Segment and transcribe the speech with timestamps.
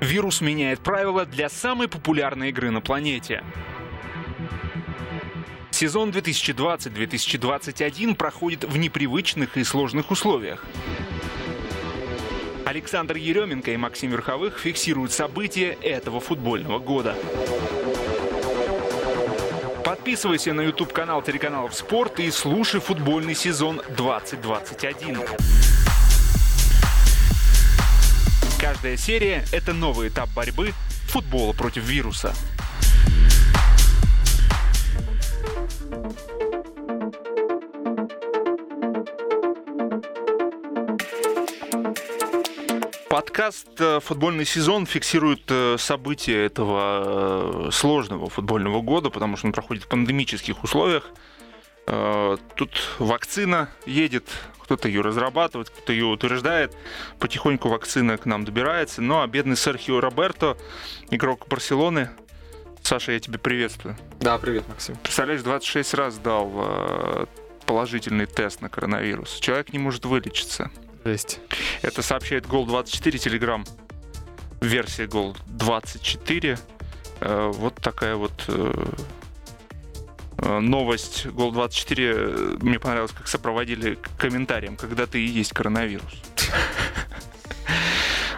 [0.00, 3.42] Вирус меняет правила для самой популярной игры на планете.
[5.70, 10.64] Сезон 2020-2021 проходит в непривычных и сложных условиях.
[12.64, 17.16] Александр Еременко и Максим Верховых фиксируют события этого футбольного года.
[19.84, 25.18] Подписывайся на YouTube-канал телеканалов «Спорт» и слушай футбольный сезон 2021.
[28.68, 30.72] Каждая серия— это новый этап борьбы
[31.06, 32.34] футбола против вируса.
[43.08, 49.52] Подкаст э, «Футбольный сезон» фиксирует э, события этого э, сложного футбольного года, потому что он
[49.52, 51.12] проходит в пандемических условиях.
[51.86, 56.76] Тут вакцина едет, кто-то ее разрабатывает, кто-то ее утверждает.
[57.20, 59.02] Потихоньку вакцина к нам добирается.
[59.02, 60.56] Ну а бедный Серхио Роберто,
[61.10, 62.10] игрок Барселоны,
[62.82, 63.96] Саша, я тебя приветствую.
[64.20, 64.96] Да, привет, Максим.
[64.96, 67.28] Представляешь, 26 раз дал
[67.66, 69.34] положительный тест на коронавирус.
[69.40, 70.70] Человек не может вылечиться.
[71.04, 71.40] Жесть.
[71.82, 73.64] Это сообщает Гол24 Телеграм.
[74.60, 76.58] Версия Гол24.
[77.20, 78.32] Э, вот такая вот
[80.38, 86.02] э, э, новость Гол24 мне понравилось, как сопроводили комментарием, когда ты и есть коронавирус.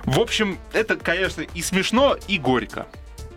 [0.05, 2.87] В общем, это, конечно, и смешно, и горько.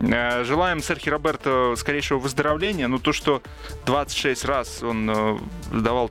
[0.00, 3.42] Желаем Серхи Роберто скорейшего выздоровления, но то, что
[3.84, 5.38] 26 раз он
[5.70, 6.10] давал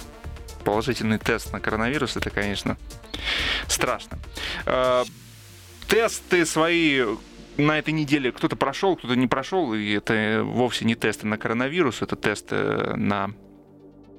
[0.63, 2.77] положительный тест на коронавирус, это, конечно,
[3.67, 4.19] страшно.
[4.65, 5.03] Э,
[5.88, 7.03] тесты свои
[7.57, 12.02] на этой неделе кто-то прошел, кто-то не прошел, и это вовсе не тесты на коронавирус,
[12.02, 12.55] это тесты
[12.95, 13.31] на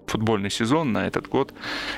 [0.07, 1.55] футбольный сезон, на этот год.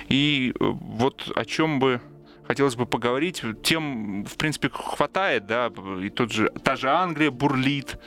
[0.08, 2.00] И э, вот о чем бы
[2.46, 3.42] хотелось бы поговорить.
[3.62, 7.98] Тем, в принципе, хватает, да, и тот же, та же Англия бурлит,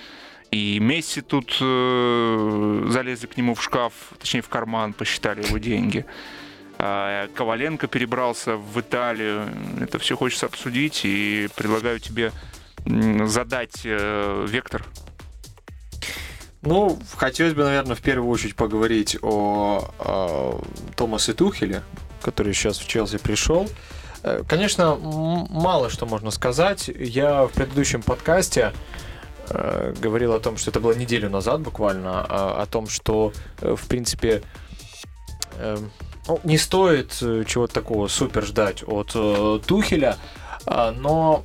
[0.52, 6.06] и Месси тут э, залезли к нему в шкаф, точнее в карман, посчитали его деньги.
[6.79, 9.50] А, Коваленко перебрался в Италию.
[9.81, 12.31] Это все хочется обсудить и предлагаю тебе
[13.25, 14.86] задать э, вектор.
[16.62, 20.62] Ну, хотелось бы, наверное, в первую очередь поговорить о, о
[20.96, 21.84] Томасе Тухеле,
[22.22, 23.70] который сейчас в Челси пришел.
[24.24, 26.88] Э, конечно, мало что можно сказать.
[26.88, 28.74] Я в предыдущем подкасте
[29.50, 33.88] э, говорил о том, что это было неделю назад буквально, о, о том, что, в
[33.88, 34.42] принципе,
[36.28, 40.18] ну, не стоит э, чего-то такого супер ждать от э, Тухеля,
[40.66, 41.44] э, но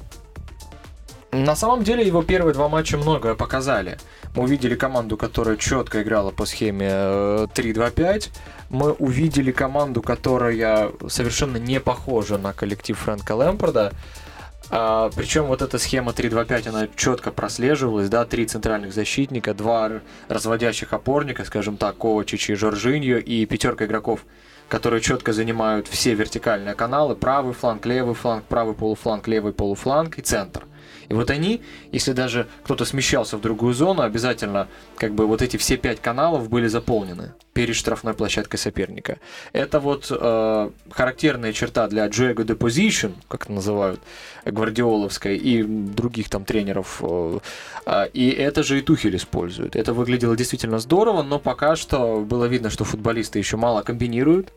[1.32, 3.96] на самом деле его первые два матча многое показали.
[4.36, 7.96] Мы увидели команду, которая четко играла по схеме 3-2-5.
[7.96, 8.20] Э,
[8.68, 13.92] Мы увидели команду, которая совершенно не похожа на коллектив Фрэнка Лэмпорда.
[14.70, 20.92] А, причем вот эта схема 3-2-5, она четко прослеживалась, да, три центральных защитника, два разводящих
[20.92, 24.20] опорника, скажем так, Ковачич и Жоржиньо, и пятерка игроков
[24.68, 30.22] которые четко занимают все вертикальные каналы, правый фланг, левый фланг, правый полуфланг, левый полуфланг и
[30.22, 30.64] центр.
[31.12, 31.60] И вот они,
[31.92, 36.48] если даже кто-то смещался в другую зону, обязательно как бы вот эти все пять каналов
[36.48, 39.18] были заполнены перед штрафной площадкой соперника.
[39.52, 44.00] Это вот э, характерная черта для Джуэго Deposition, как называют,
[44.46, 47.02] гвардиоловской и других там тренеров.
[47.02, 47.40] Э,
[47.84, 49.76] э, и это же и Тухель использует.
[49.76, 54.50] Это выглядело действительно здорово, но пока что было видно, что футболисты еще мало комбинируют.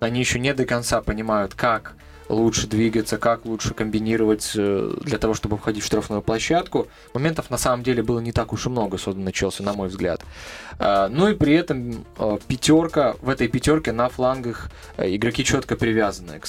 [0.00, 1.94] Они еще не до конца понимают, как
[2.28, 6.88] лучше двигаться, как лучше комбинировать э, для того, чтобы входить в штрафную площадку.
[7.14, 10.22] Моментов на самом деле было не так уж и много создано Челси, на мой взгляд.
[10.78, 15.76] А, ну и при этом э, пятерка, в этой пятерке на флангах э, игроки четко
[15.76, 16.46] привязаны к,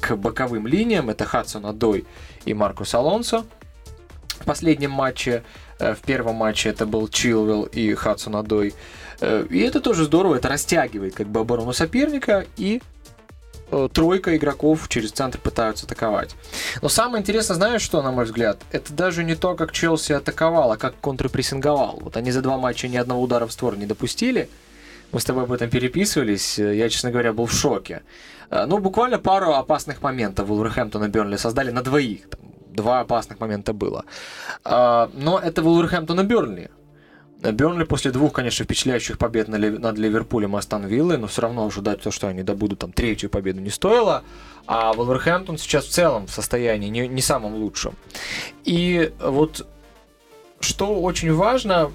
[0.00, 1.10] к боковым линиям.
[1.10, 2.04] Это Хадсон Адой
[2.44, 3.44] и Маркус Алонсо.
[4.40, 5.42] В последнем матче,
[5.78, 8.74] в первом матче это был Чилвелл и Хадсон Адой.
[9.22, 12.82] И это тоже здорово, это растягивает как бы оборону соперника и
[13.92, 16.34] тройка игроков через центр пытаются атаковать.
[16.82, 18.58] Но самое интересное, знаешь что, на мой взгляд?
[18.72, 21.98] Это даже не то, как Челси атаковал, а как контрпрессинговал.
[22.00, 24.48] Вот они за два матча ни одного удара в створ не допустили.
[25.12, 26.58] Мы с тобой об этом переписывались.
[26.58, 28.02] Я, честно говоря, был в шоке.
[28.50, 32.20] Э, ну, буквально пару опасных моментов Вулверхэмптон и Бернли создали на двоих.
[32.68, 34.04] Два опасных момента было.
[34.64, 36.70] Э, но это Вулверхэмптон и Бернли.
[37.52, 42.02] Бернли после двух, конечно, впечатляющих побед над Ливерпулем и Астон Виллой, но все равно ожидать
[42.02, 44.22] то, что они добудут там третью победу не стоило.
[44.66, 47.94] А Вулверхэмптон сейчас в целом в состоянии не, не самом лучшем.
[48.64, 49.66] И вот
[50.60, 51.92] что очень важно,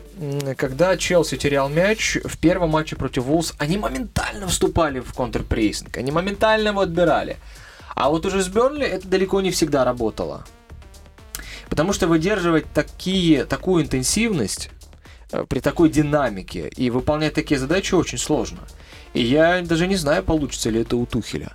[0.55, 6.11] когда Челси терял мяч в первом матче против Вулс, они моментально вступали в контрпрессинг, они
[6.11, 7.37] моментально его отбирали.
[7.95, 10.45] А вот уже с Бернли это далеко не всегда работало.
[11.69, 14.78] Потому что выдерживать такие, такую интенсивность э,
[15.47, 18.59] при такой динамике и выполнять такие задачи очень сложно.
[19.13, 21.51] И я даже не знаю, получится ли это у Тухеля.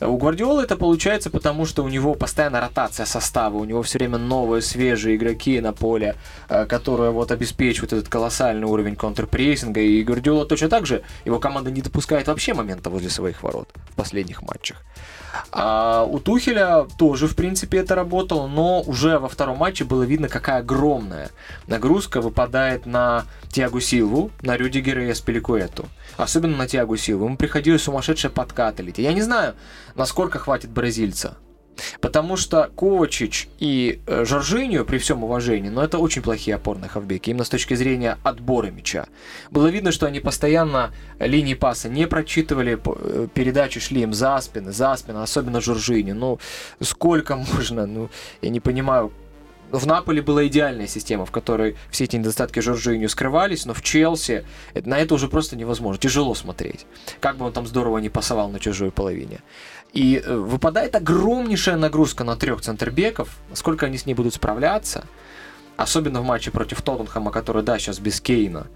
[0.00, 4.18] У Гвардиолы это получается, потому что у него постоянно ротация состава, у него все время
[4.18, 6.16] новые, свежие игроки на поле,
[6.48, 9.80] э, которые вот обеспечивают этот колоссальный уровень контрпрессинга.
[9.80, 13.94] И Гвардиола точно так же, его команда не допускает вообще момента возле своих ворот в
[13.94, 14.82] последних матчах.
[15.50, 20.28] А у Тухеля тоже, в принципе, это работало, но уже во втором матче было видно,
[20.28, 21.30] какая огромная
[21.66, 25.86] нагрузка выпадает на Тиагу Силву, на Рюдигера и Аспеликуэту.
[26.16, 27.26] Особенно на Тиагу Силву.
[27.26, 29.04] Ему приходилось сумасшедшие подкаты лететь.
[29.04, 29.54] Я не знаю,
[29.94, 31.36] насколько хватит бразильца.
[32.00, 37.30] Потому что Ковачич и э, Жоржинью, при всем уважении, но это очень плохие опорные хавбеки,
[37.30, 39.06] именно с точки зрения отбора мяча.
[39.50, 44.72] Было видно, что они постоянно линии паса не прочитывали, э, передачи шли им за спины,
[44.72, 46.14] за спины, особенно Жоржиню.
[46.14, 46.38] Ну,
[46.80, 47.86] сколько можно?
[47.86, 48.10] Ну,
[48.42, 49.12] я не понимаю,
[49.70, 54.44] в Наполе была идеальная система, в которой все эти недостатки Жоржинью скрывались, но в Челси
[54.74, 56.00] на это уже просто невозможно.
[56.00, 56.86] Тяжело смотреть.
[57.20, 59.40] Как бы он там здорово не пасовал на чужой половине.
[59.92, 63.36] И э, выпадает огромнейшая нагрузка на трех центрбеков.
[63.50, 65.04] Насколько они с ней будут справляться,
[65.76, 68.66] особенно в матче против Тоттенхэма, который, да, сейчас без Кейна,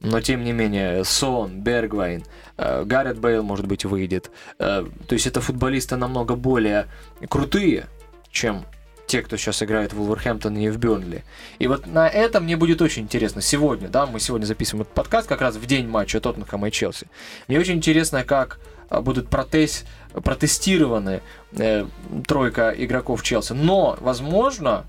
[0.00, 2.24] но тем не менее Сон, Бергвайн,
[2.56, 4.30] э, Гаррет Бейл, может быть, выйдет.
[4.58, 6.86] Э, то есть это футболисты намного более
[7.28, 7.86] крутые,
[8.30, 8.64] чем
[9.06, 11.24] те, кто сейчас играет в Вулверхэмптоне и в Бернли.
[11.58, 13.40] И вот на это мне будет очень интересно.
[13.40, 17.06] Сегодня, да, мы сегодня записываем этот подкаст как раз в день матча Тоттенхэма и Челси.
[17.48, 18.58] Мне очень интересно, как
[18.90, 21.22] будут протез, протестированы
[21.52, 21.86] э,
[22.26, 23.52] тройка игроков Челси.
[23.52, 24.84] Но, возможно,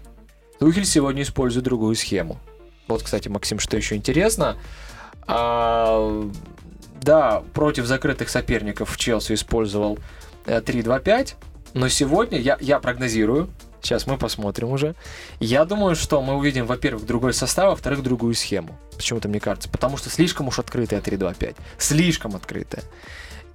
[0.60, 2.40] Тухель сегодня использует другую схему.
[2.88, 4.58] Вот, кстати, Максим, что еще интересно.
[5.28, 6.30] А,
[7.02, 10.00] да, против закрытых соперников Челси использовал
[10.46, 11.26] 3-2-5, э,
[11.74, 13.50] но сегодня я, я прогнозирую,
[13.82, 14.96] сейчас мы посмотрим уже.
[15.40, 18.78] Я думаю, что мы увидим, во-первых, другой состав, а во-вторых, другую схему.
[18.96, 19.70] Почему-то мне кажется.
[19.70, 21.56] Потому что слишком уж открытая 3-2-5.
[21.78, 22.84] Слишком открытая.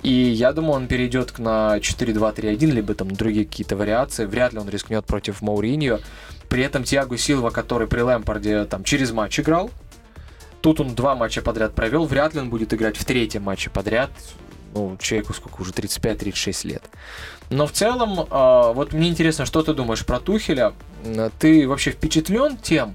[0.02, 4.24] И я думаю, он перейдет на 4-2-3-1, либо там другие какие-то вариации.
[4.24, 6.00] Вряд ли он рискнет против Мауриньо.
[6.48, 9.70] При этом Тиагу Силва, который при Лэмпорде там через матч играл,
[10.60, 14.10] тут он два матча подряд провел, вряд ли он будет играть в третьем матче подряд.
[14.74, 16.82] Ну, человеку сколько уже, 35-36 лет.
[17.50, 20.72] Но в целом, э, вот мне интересно, что ты думаешь про Тухеля?
[21.38, 22.94] Ты вообще впечатлен тем,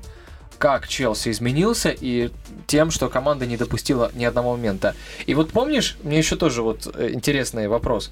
[0.58, 2.32] как Челси изменился и
[2.68, 4.94] тем, что команда не допустила ни одного момента.
[5.26, 8.10] И вот помнишь, мне еще тоже вот э, интересный вопрос.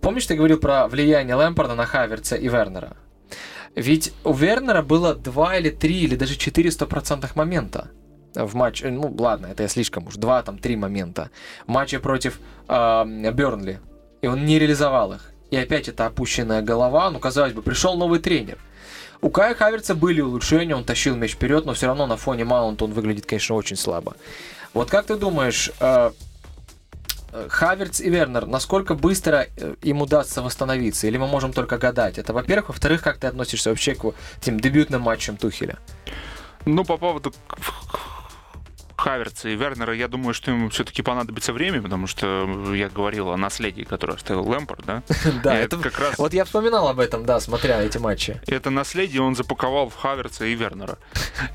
[0.00, 2.96] Помнишь, ты говорил про влияние Лэмпорда на Хаверца и Вернера?
[3.76, 7.90] Ведь у Вернера было 2 или 3 или даже 4 стопроцентных момента
[8.34, 11.30] в матче, ну ладно, это я слишком уж, 2 там 3 момента
[11.66, 13.80] в матче против э, Бернли,
[14.22, 15.30] и он не реализовал их.
[15.50, 18.58] И опять это опущенная голова, ну казалось бы, пришел новый тренер–
[19.22, 22.84] у Кая Хаверца были улучшения, он тащил мяч вперед, но все равно на фоне Маунта
[22.84, 24.16] он выглядит, конечно, очень слабо.
[24.72, 26.12] Вот как ты думаешь, э,
[27.32, 31.06] э, Хаверц и Вернер, насколько быстро э, им удастся восстановиться?
[31.06, 32.18] Или мы можем только гадать?
[32.18, 32.68] Это, во-первых.
[32.68, 35.78] Во-вторых, как ты относишься вообще к этим дебютным матчам Тухеля?
[36.66, 37.32] Ну, по поводу
[39.00, 43.36] Хаверца и Вернера, я думаю, что им все-таки понадобится время, потому что я говорил о
[43.36, 45.02] наследии, которое оставил Лэмпорт, да?
[45.42, 46.18] Да, это как раз...
[46.18, 48.40] Вот я вспоминал об этом, да, смотря эти матчи.
[48.46, 50.98] Это наследие он запаковал в Хаверца и Вернера.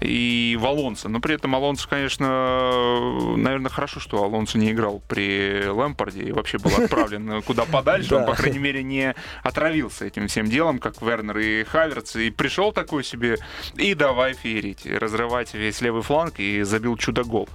[0.01, 1.07] И в Алонсо.
[1.07, 6.57] Но при этом Алонсо, конечно, наверное, хорошо, что Алонсо не играл при Лэмпорде и вообще
[6.57, 8.15] был отправлен куда подальше.
[8.15, 12.15] Он, по крайней мере, не отравился этим всем делом, как Вернер и Хаверц.
[12.15, 13.37] И пришел такой себе,
[13.75, 17.49] и давай феерить, разрывать весь левый фланг, и забил чудо гол.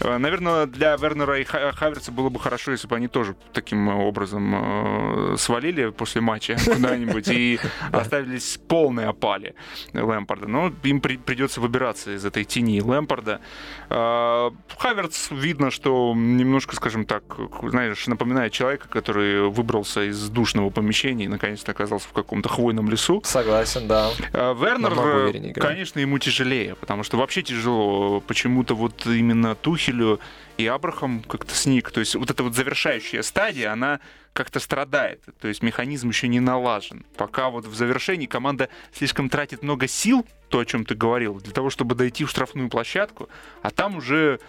[0.00, 5.32] Э, наверное, для Вернера и Хаверца было бы хорошо, если бы они тоже таким образом
[5.32, 7.58] э, свалили после матча куда-нибудь и
[7.92, 9.54] оставились полной опали
[9.94, 10.46] Лэмпорда.
[10.46, 13.40] Но им придется выбираться из этой тени Лэмпорда.
[13.88, 17.22] Э, Хаверц видно, что немножко, скажем так,
[17.62, 23.22] знаешь, напоминает человека, который выбрался из душного помещения и наконец-то оказался в каком-то хвойном лесу.
[23.24, 24.10] Согласен, да.
[24.32, 28.20] Вернер, конечно, ему тяжелее, потому что вообще тяжело.
[28.20, 30.20] Почему-то вот именно Тухелю
[30.56, 31.90] и Абрахам как-то сник.
[31.90, 34.00] То есть вот эта вот завершающая стадия, она
[34.32, 35.22] как-то страдает.
[35.40, 37.04] То есть механизм еще не налажен.
[37.16, 41.52] Пока вот в завершении команда слишком тратит много сил, то, о чем ты говорил, для
[41.52, 43.28] того, чтобы дойти в штрафную площадку,
[43.62, 44.40] а там уже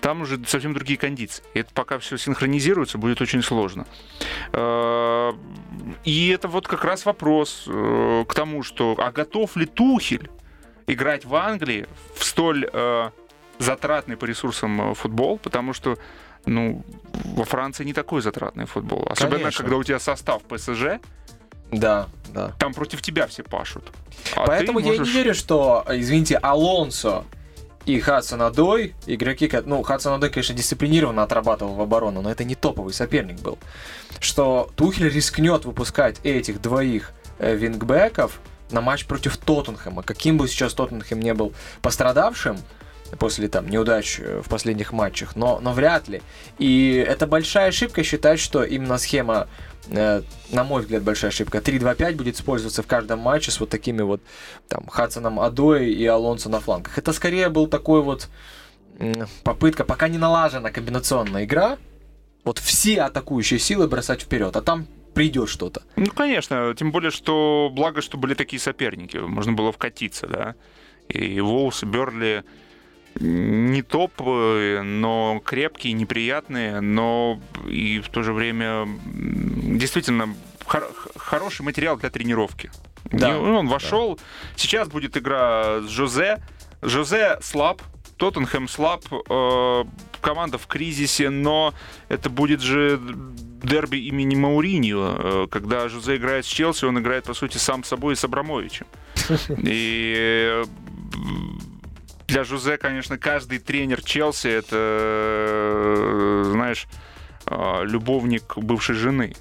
[0.00, 1.42] там уже совсем другие кондиции.
[1.54, 3.86] Это пока все синхронизируется, будет очень сложно.
[4.52, 5.32] Э,
[6.04, 10.30] и это вот как раз вопрос э, к тому, что а готов ли Тухель
[10.86, 13.10] играть в Англии в столь э,
[13.58, 15.98] затратный по ресурсам э, футбол, потому что
[16.46, 19.06] ну, во Франции не такой затратный футбол.
[19.10, 19.64] Особенно, Конечно.
[19.64, 21.00] когда у тебя состав ПСЖ,
[21.72, 22.52] Да, да.
[22.58, 23.92] Там против тебя все пашут.
[24.36, 24.98] А Поэтому можешь...
[24.98, 27.24] я не верю, что, извините, Алонсо
[27.86, 32.54] и Хадсон Адой, игроки, ну, Хадсон Адой, конечно, дисциплинированно отрабатывал в оборону, но это не
[32.54, 33.58] топовый соперник был,
[34.20, 40.02] что Тухель рискнет выпускать этих двоих э, вингбеков на матч против Тоттенхэма.
[40.02, 42.58] Каким бы сейчас Тоттенхэм не был пострадавшим,
[43.18, 46.22] после там неудач э, в последних матчах, но, но вряд ли.
[46.58, 49.48] И это большая ошибка считать, что именно схема,
[49.88, 54.02] э, на мой взгляд, большая ошибка, 3-2-5 будет использоваться в каждом матче с вот такими
[54.02, 54.20] вот
[54.68, 56.98] там Хадсоном Адой и Алонсо на флангах.
[56.98, 58.28] Это скорее был такой вот
[59.44, 61.76] попытка, пока не налажена комбинационная игра,
[62.44, 65.82] вот все атакующие силы бросать вперед, а там придет что-то.
[65.96, 70.54] Ну, конечно, тем более, что благо, что были такие соперники, можно было вкатиться, да.
[71.08, 72.44] И Волс, Берли
[73.20, 81.96] не топ, но крепкие, неприятные, но и в то же время действительно хор- хороший материал
[81.96, 82.70] для тренировки.
[83.12, 83.38] Да.
[83.38, 84.16] Он вошел.
[84.16, 84.22] Да.
[84.56, 86.42] Сейчас будет игра с Жозе.
[86.82, 87.82] Жозе слаб,
[88.16, 89.84] Тоттенхэм слаб, э,
[90.20, 91.74] команда в кризисе, но
[92.08, 93.00] это будет же
[93.62, 97.88] дерби имени Мауриньо, э, когда Жозе играет с Челси, он играет, по сути, сам с
[97.88, 98.86] собой и с Абрамовичем.
[99.62, 100.62] И
[102.26, 106.86] для Жузе, конечно, каждый тренер Челси это, э, знаешь,
[107.46, 109.34] э, любовник бывшей жены.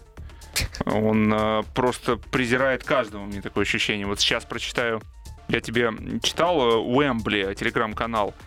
[0.86, 4.06] Он э, просто презирает каждого, у меня такое ощущение.
[4.06, 5.02] Вот сейчас прочитаю,
[5.48, 8.46] я тебе читал Уэмбли, телеграм-канал, Э,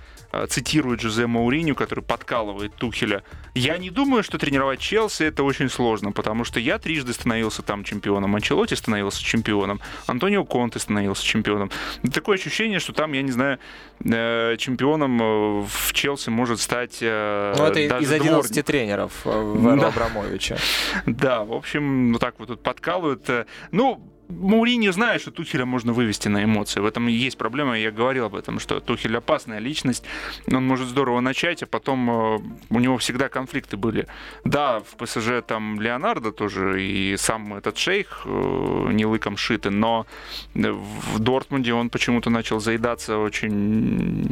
[0.49, 3.23] цитирует Джузе Мауриню, который подкалывает Тухеля.
[3.55, 7.83] Я не думаю, что тренировать Челси это очень сложно, потому что я трижды становился там
[7.85, 11.71] чемпионом, Анчелоти становился чемпионом, Антонио Конте становился чемпионом.
[12.13, 13.59] Такое ощущение, что там, я не знаю,
[14.05, 18.65] э, чемпионом э, в Челси может стать Ну, это из 11 дворник.
[18.67, 19.89] тренеров в да.
[19.89, 20.59] Абрамовича.
[21.07, 23.29] Да, в общем, вот так вот тут подкалывают.
[23.71, 26.81] Ну, Мауриньо знает, что Тухеля можно вывести на эмоции.
[26.81, 30.05] В этом и есть проблема, я говорил об этом, что Тухель опасная личность.
[30.53, 32.39] Он может здорово начать, а потом э,
[32.71, 34.07] у него всегда конфликты были.
[34.45, 40.07] Да, в ПСЖ там Леонардо тоже и сам этот шейх э, не лыком шиты, но
[40.55, 44.29] в Дортмунде он почему-то начал заедаться очень,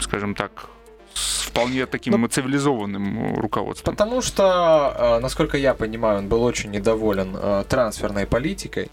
[0.00, 0.68] скажем так,
[1.14, 3.94] с вполне таким ну, цивилизованным руководством.
[3.94, 8.90] Потому что, э, насколько я понимаю, он был очень недоволен трансферной политикой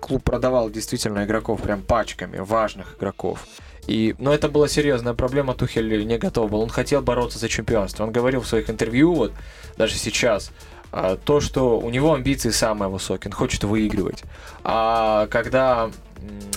[0.00, 3.46] клуб продавал действительно игроков прям пачками, важных игроков.
[3.86, 6.60] И, но это была серьезная проблема, Тухель не готов был.
[6.60, 8.04] Он хотел бороться за чемпионство.
[8.04, 9.32] Он говорил в своих интервью, вот
[9.76, 10.52] даже сейчас,
[10.92, 14.22] а, то, что у него амбиции самые высокие, он хочет выигрывать.
[14.64, 15.90] А когда,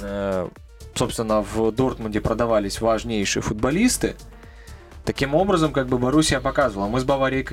[0.02, 0.50] э,
[0.96, 4.16] собственно, в Дортмунде продавались важнейшие футболисты,
[5.06, 7.48] таким образом, как бы Боруссия показывала, мы с Баварией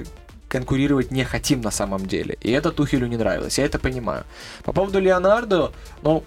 [0.50, 2.36] конкурировать не хотим на самом деле.
[2.42, 4.24] И это Тухелю не нравилось, я это понимаю.
[4.64, 6.24] По поводу Леонардо, ну,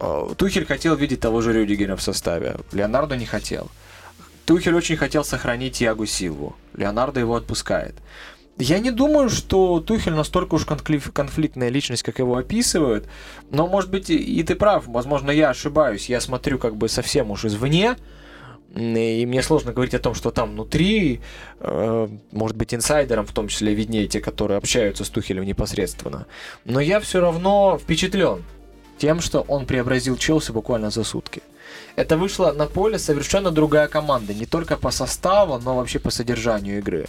[0.00, 3.68] э, Тухель хотел видеть того же Рюдигера в составе, Леонардо не хотел.
[4.44, 7.94] Тухель очень хотел сохранить Ягу Силву, Леонардо его отпускает.
[8.58, 13.06] Я не думаю, что Тухель настолько уж конфликтная личность, как его описывают,
[13.50, 17.44] но, может быть, и ты прав, возможно, я ошибаюсь, я смотрю как бы совсем уж
[17.44, 17.96] извне,
[18.74, 21.20] и мне сложно говорить о том, что там внутри,
[21.60, 26.26] э, может быть, инсайдерам в том числе виднее те, которые общаются с Тухелем непосредственно.
[26.64, 28.44] Но я все равно впечатлен
[28.98, 31.42] тем, что он преобразил Челси буквально за сутки.
[31.96, 36.78] Это вышла на поле совершенно другая команда, не только по составу, но вообще по содержанию
[36.78, 37.06] игры.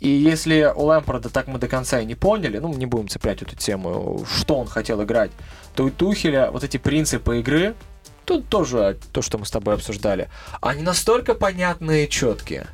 [0.00, 3.42] И если у Лэмпорда так мы до конца и не поняли, ну, не будем цеплять
[3.42, 5.30] эту тему, что он хотел играть,
[5.74, 7.74] то у Тухеля вот эти принципы игры,
[8.26, 10.28] Тут тоже то, что мы с тобой обсуждали.
[10.60, 12.66] Они настолько понятные и четкие,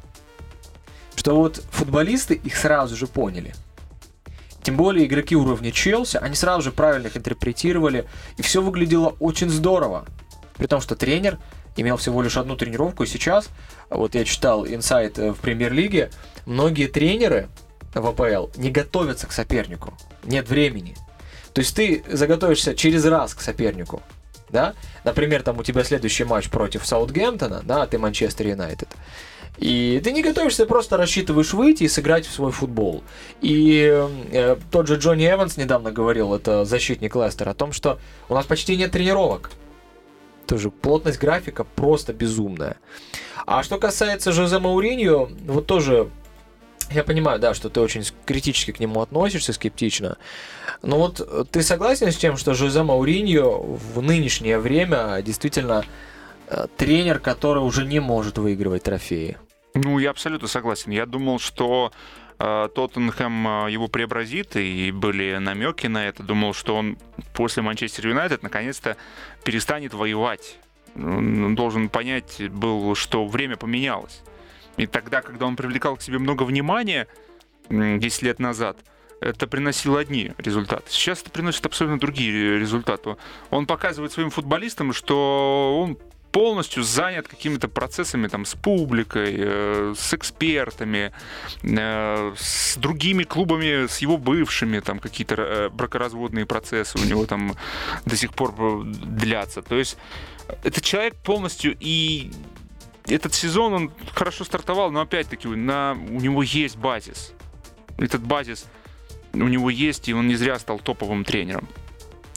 [1.14, 3.54] что вот футболисты их сразу же поняли.
[4.62, 8.06] Тем более игроки уровня Челси, они сразу же правильно их интерпретировали,
[8.38, 10.06] и все выглядело очень здорово.
[10.56, 11.38] При том, что тренер
[11.76, 13.50] имел всего лишь одну тренировку, и сейчас,
[13.90, 16.10] вот я читал инсайт э, в премьер-лиге,
[16.46, 17.48] многие тренеры
[17.94, 19.92] в АПЛ не готовятся к сопернику,
[20.24, 20.96] нет времени.
[21.52, 24.02] То есть ты заготовишься через раз к сопернику,
[24.52, 28.88] да, например, там у тебя следующий матч против Саутгемптона, да, ты Манчестер Юнайтед,
[29.58, 33.02] и ты не готовишься, просто рассчитываешь выйти и сыграть в свой футбол.
[33.40, 33.86] И
[34.32, 38.46] э, тот же Джонни Эванс недавно говорил, это защитник Лестера, о том, что у нас
[38.46, 39.50] почти нет тренировок.
[40.46, 42.76] Тоже плотность графика просто безумная.
[43.46, 46.08] А что касается Жозе Мауриньо, вот тоже
[46.94, 50.16] я понимаю, да, что ты очень критически к нему относишься, скептично.
[50.82, 55.84] Но вот э, ты согласен с тем, что Жозе Мауриньо в нынешнее время действительно
[56.48, 59.38] э, тренер, который уже не может выигрывать трофеи?
[59.74, 60.92] Ну, я абсолютно согласен.
[60.92, 61.92] Я думал, что
[62.38, 66.22] э, Тоттенхэм его преобразит, и были намеки на это.
[66.22, 66.98] Думал, что он
[67.34, 68.96] после Манчестер Юнайтед наконец-то
[69.44, 70.58] перестанет воевать.
[70.94, 74.22] Он должен понять был, что время поменялось.
[74.76, 77.06] И тогда, когда он привлекал к себе много внимания
[77.68, 78.78] 10 лет назад,
[79.20, 80.90] это приносило одни результаты.
[80.90, 83.16] Сейчас это приносит абсолютно другие результаты.
[83.50, 85.96] Он показывает своим футболистам, что он
[86.32, 91.12] полностью занят какими-то процессами там с публикой, э, с экспертами,
[91.62, 97.54] э, с другими клубами, с его бывшими, там какие-то э, бракоразводные процессы у него там
[98.06, 99.62] до сих пор длятся.
[99.62, 99.98] То есть
[100.64, 102.30] этот человек полностью и
[103.06, 107.32] этот сезон он хорошо стартовал, но опять-таки на, у него есть базис.
[107.98, 108.66] Этот базис
[109.32, 111.68] у него есть, и он не зря стал топовым тренером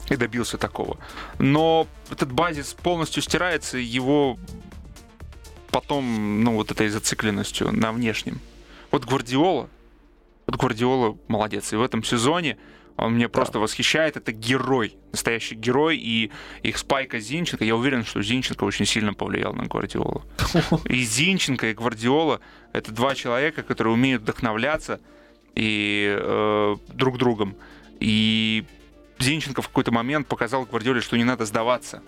[0.08, 0.98] и добился такого.
[1.38, 4.38] Но этот базис полностью стирается, его
[5.70, 8.40] потом, ну, вот этой зацикленностью на внешнем.
[8.90, 9.68] Вот Гвардиола,
[10.46, 11.72] вот Гвардиола молодец.
[11.72, 12.56] И в этом сезоне
[12.96, 13.32] он меня да.
[13.32, 14.16] просто восхищает.
[14.16, 15.98] Это герой, настоящий герой.
[15.98, 16.30] И
[16.62, 20.24] их спайка Зинченко, я уверен, что Зинченко очень сильно повлиял на Гвардиолу.
[20.88, 22.40] И Зинченко, и Гвардиола—
[22.72, 25.00] это два человека, которые умеют вдохновляться
[25.54, 27.56] и э, друг другом.
[28.00, 28.64] И
[29.18, 32.02] Зинченко в какой-то момент показал Гвардиоле, что не надо сдаваться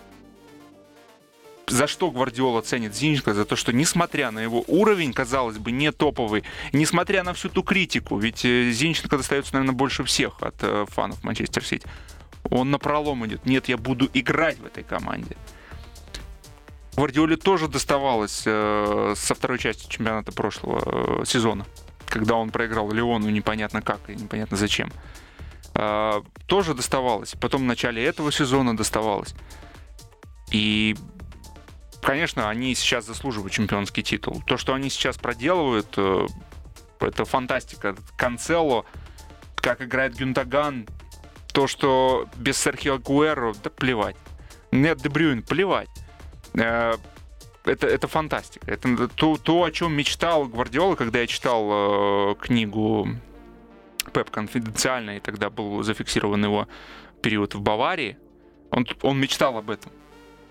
[1.69, 3.33] за что Гвардиола ценит Зинченко?
[3.33, 7.63] За то, что несмотря на его уровень, казалось бы, не топовый, несмотря на всю ту
[7.63, 11.87] критику, ведь э, Зинченко достается, наверное, больше всех от э, фанов Манчестер Сити,
[12.49, 13.45] он на пролом идет.
[13.45, 15.35] Нет, я буду играть в этой команде.
[16.95, 21.65] Гвардиоле тоже доставалось э, со второй части чемпионата прошлого э, сезона,
[22.07, 24.91] когда он проиграл Леону непонятно как и непонятно зачем.
[25.75, 27.35] Э, тоже доставалось.
[27.39, 29.33] Потом в начале этого сезона доставалось.
[30.51, 30.97] И
[32.01, 34.41] конечно, они сейчас заслуживают чемпионский титул.
[34.45, 36.27] То, что они сейчас проделывают, э,
[36.99, 37.95] это фантастика.
[38.17, 38.85] Канцело,
[39.55, 40.87] как играет Гюнтаган,
[41.53, 44.15] то, что без Серхио Гуэро, да плевать.
[44.71, 45.89] Нет, Дебрюин, плевать.
[46.53, 46.95] Э,
[47.65, 48.71] это, это фантастика.
[48.71, 53.07] Это то, то, о чем мечтал Гвардиола, когда я читал э, книгу
[54.13, 56.67] Пеп конфиденциально, и тогда был зафиксирован его
[57.21, 58.17] период в Баварии.
[58.71, 59.91] Он, он мечтал об этом.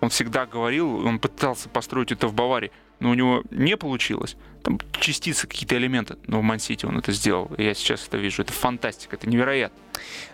[0.01, 4.37] Он всегда говорил, он пытался построить это в Баварии, но у него не получилось.
[4.63, 7.51] Там частицы, какие-то элементы, но в Ман-Сити он это сделал.
[7.59, 8.43] Я сейчас это вижу.
[8.43, 9.79] Это фантастика, это невероятно.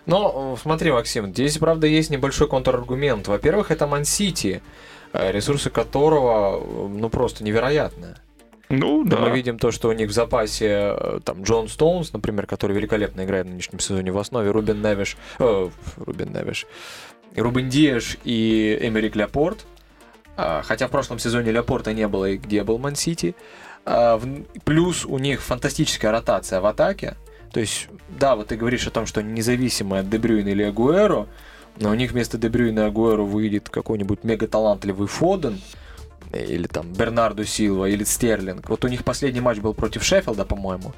[0.05, 3.27] Но смотри, Максим, здесь, правда, есть небольшой контраргумент.
[3.27, 4.61] Во-первых, это Ман-Сити,
[5.13, 8.15] э, ресурсы которого, ну, просто невероятные.
[8.69, 9.17] Ну, да.
[9.17, 13.23] Мы видим то, что у них в запасе э, там Джон Стоунс, например, который великолепно
[13.23, 16.65] играет в нынешнем сезоне в основе, Рубин Невиш, э, Рубин Невиш,
[17.35, 19.65] Рубен Диэш и Эмерик Леопорт.
[20.37, 23.35] А, хотя в прошлом сезоне Леопорта не было и где был Ман-Сити.
[23.85, 24.21] А,
[24.63, 27.15] плюс у них фантастическая ротация в атаке.
[27.51, 31.27] То есть, да, вот ты говоришь о том, что независимо от Дебрюина или Агуэро,
[31.77, 35.61] но у них вместо Дебрюина и Агуэро выйдет какой-нибудь мегаталантливый Фоден,
[36.33, 38.69] или там Бернарду Силва, или Стерлинг.
[38.69, 40.93] Вот у них последний матч был против Шеффилда, по-моему.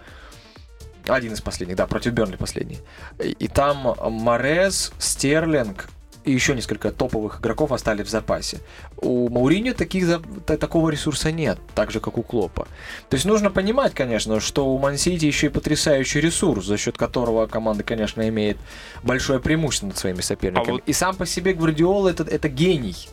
[1.05, 2.79] Один из последних, да, против Бернли последний.
[3.23, 5.89] И, и там Морез, Стерлинг,
[6.27, 8.59] и еще несколько топовых игроков остались в запасе.
[8.97, 12.67] У Мауриньо таких, такого ресурса нет, так же, как у Клопа.
[13.09, 17.47] То есть нужно понимать, конечно, что у Мансити еще и потрясающий ресурс, за счет которого
[17.47, 18.57] команда, конечно, имеет
[19.03, 20.69] большое преимущество над своими соперниками.
[20.69, 20.83] А вот...
[20.85, 23.07] И сам по себе Гвардиола это, это гений.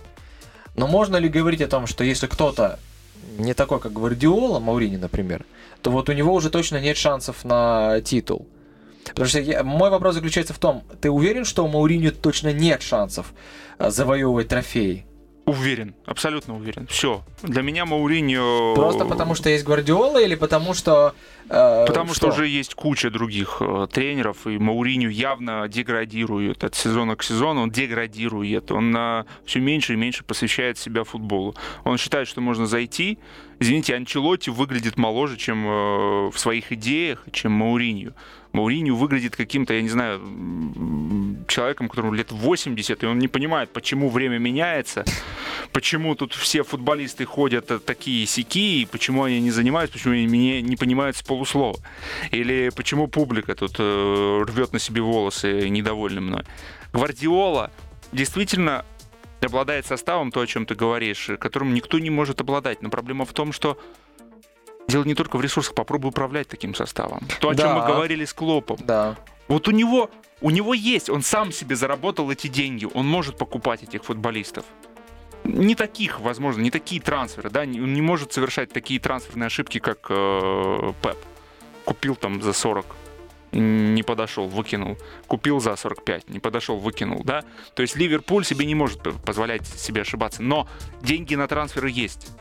[0.75, 2.81] Но можно ли говорить о том, что если кто-то
[3.39, 5.45] не такой, как Гвардиола, Маурини, например,
[5.83, 8.49] то вот у него уже точно нет шансов на титул.
[9.09, 12.83] Потому что я, мой вопрос заключается в том, ты уверен, что у Мауриньо точно нет
[12.83, 13.33] шансов
[13.79, 15.07] э, завоевывать трофей?
[15.47, 16.87] Уверен, абсолютно уверен.
[16.87, 17.23] Все.
[17.43, 18.75] Для меня Мауриньо...
[18.75, 21.15] Просто потому что есть Гвардиола или потому что...
[21.49, 22.17] Э, потому что?
[22.17, 27.63] что уже есть куча других э, тренеров, и Мауриньо явно деградирует от сезона к сезону,
[27.63, 31.55] он деградирует, он э, все меньше и меньше посвящает себя футболу.
[31.85, 33.19] Он считает, что можно зайти.
[33.59, 38.13] Извините, Анчелотти выглядит моложе, чем э, в своих идеях, чем Мауриньо.
[38.55, 40.21] Мауриню выглядит каким-то, я не знаю,
[41.49, 45.05] человеком, которому лет 80, и он не понимает, почему время меняется,
[45.73, 50.61] почему тут все футболисты ходят такие сики, и почему они не занимаются, почему они меня
[50.63, 51.77] не понимают с полуслова.
[52.31, 56.45] Или почему публика тут э, рвет на себе волосы, недовольны мной.
[56.93, 57.71] Гвардиола
[58.13, 58.85] действительно
[59.43, 62.83] обладает составом, то, о чем ты говоришь, которым никто не может обладать.
[62.83, 63.79] Но проблема в том, что
[64.87, 67.23] Дело не только в ресурсах, попробуй управлять таким составом.
[67.41, 67.63] То, о да.
[67.63, 68.77] чем мы говорили с Клопом.
[68.81, 69.17] Да.
[69.49, 70.11] Вот у него,
[70.43, 74.67] у него есть, он сам себе заработал эти деньги, он может покупать этих футболистов.
[75.45, 80.07] Не таких, возможно, не такие трансферы, да, он не может совершать такие трансферные ошибки, как
[80.09, 81.19] э, Пеп.
[81.85, 82.87] купил там за 40,
[83.55, 84.99] не подошел, выкинул.
[85.27, 87.45] Купил за 45, не подошел, выкинул, да?
[87.75, 90.43] То есть Ливерпуль себе не может позволять себе ошибаться.
[90.43, 90.69] Но
[91.03, 92.33] деньги на трансферы есть.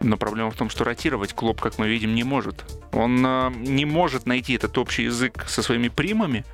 [0.00, 2.64] Но проблема в том, что ротировать клуб, как мы видим, не может.
[2.92, 6.44] Он э, не может найти этот общий язык со своими примами,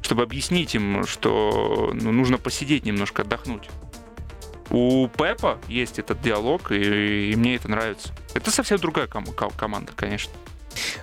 [0.00, 3.68] чтобы объяснить им, что ну, нужно посидеть немножко, отдохнуть.
[4.70, 8.10] У Пепа есть этот диалог, и, и мне это нравится.
[8.34, 10.32] Это совсем другая ком- команда, конечно.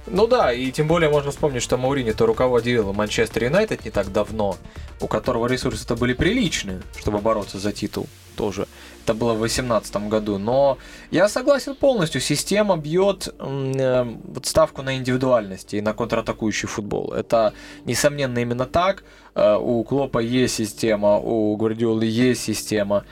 [0.07, 4.11] Ну да, и тем более можно вспомнить, что Маурини то руководил Манчестер Юнайтед не так
[4.11, 4.57] давно,
[4.99, 8.67] у которого ресурсы-то были приличные, чтобы бороться за титул тоже.
[9.03, 10.37] Это было в 2018 году.
[10.37, 10.77] Но
[11.11, 12.21] я согласен полностью.
[12.21, 17.13] Система бьет э, вот ставку на индивидуальности и на контратакующий футбол.
[17.13, 17.53] Это,
[17.85, 19.03] несомненно, именно так.
[19.35, 23.05] Э, у Клопа есть система, у Гвардиолы есть система.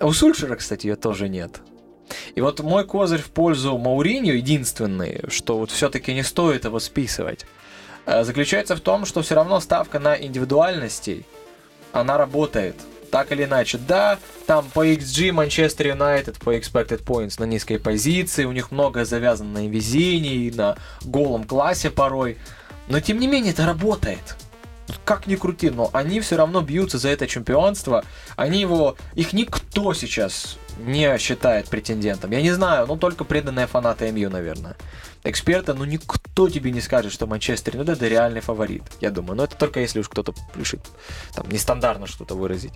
[0.00, 1.60] У Сульшера, кстати, ее тоже нет.
[2.34, 7.46] И вот мой козырь в пользу Мауриньо, единственный, что вот все-таки не стоит его списывать,
[8.06, 11.24] э, заключается в том, что все равно ставка на индивидуальностей,
[11.92, 12.76] она работает.
[13.10, 18.44] Так или иначе, да, там по XG Манчестер Юнайтед, по expected points на низкой позиции,
[18.44, 22.36] у них многое завязано на везении, на голом классе порой,
[22.88, 24.36] но тем не менее это работает
[25.04, 28.04] как ни крути, но они все равно бьются за это чемпионство.
[28.36, 32.30] Они его, их никто сейчас не считает претендентом.
[32.30, 34.76] Я не знаю, ну только преданные фанаты МЮ, наверное.
[35.22, 39.36] Эксперты, ну никто тебе не скажет, что Манчестер Юнайтед это реальный фаворит, я думаю.
[39.36, 40.80] Но это только если уж кто-то решит
[41.34, 42.74] там нестандартно что-то выразить.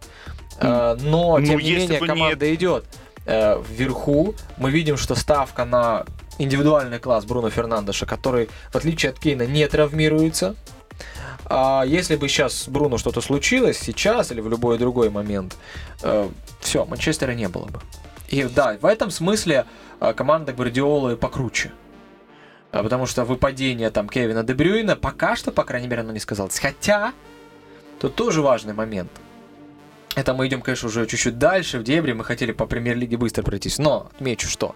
[0.59, 2.59] А, но, ну, тем не менее, команда нет...
[2.59, 2.85] идет
[3.27, 4.35] э, вверху.
[4.57, 6.07] Мы видим, что ставка на
[6.39, 10.57] индивидуальный класс Бруно Фернандеша, который, в отличие от Кейна, не травмируется.
[11.51, 15.57] А если бы сейчас Бруно что-то случилось, сейчас или в любой другой момент,
[16.03, 16.29] э,
[16.61, 17.81] все, Манчестера не было бы.
[18.29, 19.65] И да, в этом смысле
[20.01, 21.73] э, команда Гвардиолы покруче.
[22.71, 26.59] А, потому что выпадение там Кевина Дебрюина пока что, по крайней мере, оно не сказалось.
[26.59, 27.13] Хотя,
[27.99, 29.11] тут тоже важный момент.
[30.15, 32.13] Это мы идем, конечно, уже чуть-чуть дальше, в дебри.
[32.13, 33.79] Мы хотели по премьер-лиге быстро пройтись.
[33.79, 34.75] Но отмечу, что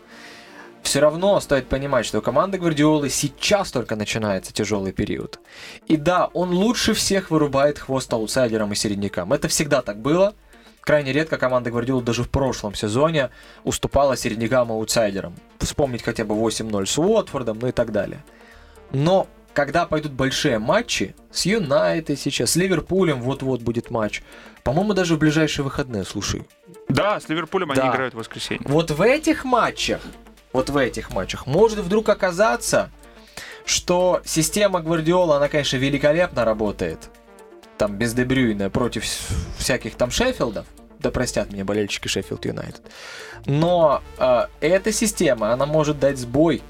[0.83, 5.41] все равно стоит понимать, что у команды Гвардиолы сейчас только начинается тяжелый период.
[5.87, 9.33] И да, он лучше всех вырубает хвост аутсайдерам и середнякам.
[9.33, 10.35] Это всегда так было.
[10.81, 13.31] Крайне редко команда Гвардиолы даже в прошлом сезоне
[13.63, 15.35] уступала середнякам и аутсайдерам.
[15.59, 18.25] Вспомнить хотя бы 8-0 с Уотфордом, ну и так далее.
[18.91, 24.23] Но когда пойдут большие матчи, с Юнайтед сейчас, с Ливерпулем вот-вот будет матч.
[24.65, 26.43] По-моему, даже в ближайшие выходные, слушай.
[26.89, 27.83] Да, с Ливерпулем да.
[27.83, 28.65] они играют в воскресенье.
[28.67, 30.01] Вот в этих матчах
[30.53, 32.91] вот в этих матчах, может вдруг оказаться,
[33.65, 37.11] что система Гвардиола, она, конечно, великолепно работает.
[37.79, 39.05] Там без Дебрюйна против
[39.59, 40.67] всяких там Шеффилдов.
[40.99, 42.83] Да простят меня болельщики Шеффилд Юнайтед.
[43.47, 46.63] Но э, эта система, она может дать сбой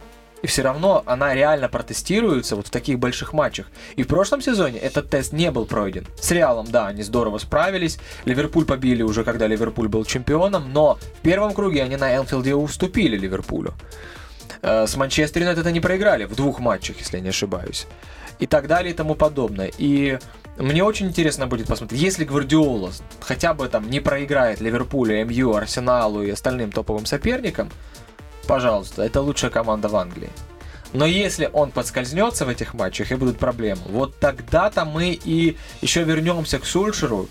[0.42, 3.68] и все равно она реально протестируется вот в таких больших матчах.
[3.96, 6.06] И в прошлом сезоне этот тест не был пройден.
[6.20, 7.98] С Реалом, да, они здорово справились.
[8.24, 13.16] Ливерпуль побили уже, когда Ливерпуль был чемпионом, но в первом круге они на Энфилде уступили
[13.16, 13.74] Ливерпулю.
[14.62, 17.86] Э, с Манчестер Юнайтед они проиграли в двух матчах, если я не ошибаюсь.
[18.40, 19.70] И так далее и тому подобное.
[19.78, 20.18] И
[20.58, 26.22] мне очень интересно будет посмотреть, если Гвардиола хотя бы там не проиграет Ливерпулю, МЮ, Арсеналу
[26.22, 27.70] и остальным топовым соперникам,
[28.46, 30.30] пожалуйста, это лучшая команда в Англии.
[30.92, 36.04] Но если он подскользнется в этих матчах и будут проблемы, вот тогда-то мы и еще
[36.04, 37.28] вернемся к Сульшеру,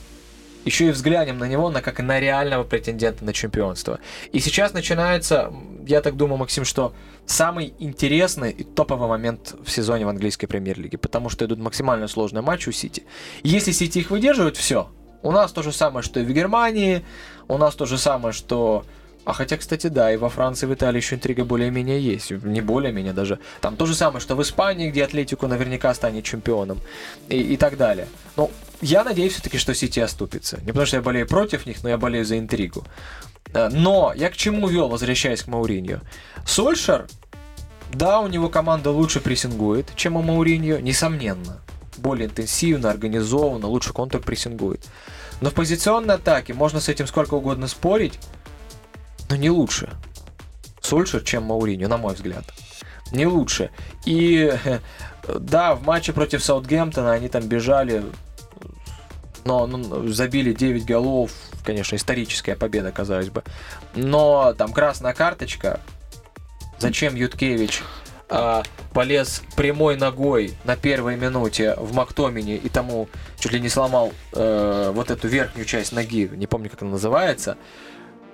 [0.65, 3.99] еще и взглянем на него на как на реального претендента на чемпионство.
[4.31, 5.53] И сейчас начинается,
[5.87, 6.93] я так думаю, Максим, что
[7.25, 12.41] самый интересный и топовый момент в сезоне в английской премьер-лиге, потому что идут максимально сложные
[12.41, 13.03] матчи у Сити.
[13.43, 14.89] Если Сити их выдерживает, все.
[15.23, 17.05] У нас то же самое, что и в Германии,
[17.47, 18.85] у нас то же самое, что
[19.23, 22.31] а хотя, кстати, да, и во Франции, в Италии еще интрига более-менее есть.
[22.31, 23.39] Не более-менее даже.
[23.61, 26.79] Там то же самое, что в Испании, где Атлетику наверняка станет чемпионом.
[27.29, 28.07] И, и так далее.
[28.35, 28.49] Но
[28.81, 30.57] я надеюсь все-таки, что Сити оступится.
[30.61, 32.83] Не потому что я болею против них, но я болею за интригу.
[33.53, 35.99] Э, но я к чему вел, возвращаясь к Мауриньо.
[36.45, 37.07] Сольшер,
[37.93, 41.61] да, у него команда лучше прессингует, чем у Мауриньо, несомненно.
[41.97, 44.83] Более интенсивно, организованно, лучше контрпрессингует.
[45.41, 48.19] Но в позиционной атаке можно с этим сколько угодно спорить,
[49.31, 49.89] но не лучше.
[50.81, 52.43] Сульшер, чем Мауриньо, на мой взгляд.
[53.11, 53.71] Не лучше.
[54.05, 54.53] И
[55.39, 58.03] да, в матче против Саутгемптона они там бежали,
[59.45, 61.31] но ну, забили 9 голов.
[61.63, 63.43] Конечно, историческая победа, казалось бы.
[63.95, 65.79] Но там красная карточка.
[66.77, 67.83] Зачем Юткевич
[68.27, 68.63] а,
[68.93, 73.07] полез прямой ногой на первой минуте в Мактомине и тому
[73.39, 77.57] чуть ли не сломал э, вот эту верхнюю часть ноги, не помню, как она называется.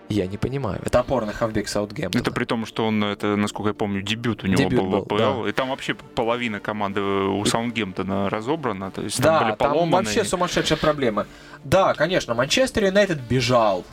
[0.10, 0.82] Я не понимаю.
[0.86, 2.22] Это опорный хавбек Саутгемптона.
[2.22, 4.96] Это при том, что он, это, насколько я помню, дебют у него Дебют был в
[4.96, 5.18] АПЛ.
[5.18, 5.50] да.
[5.50, 8.90] И там вообще половина команды у Саутгемптона разобрана.
[8.92, 10.06] То есть там Да, были там поломаны.
[10.06, 11.28] вообще сумасшедшая проблема.
[11.64, 13.84] Да, конечно, Манчестер Юнайтед бежал.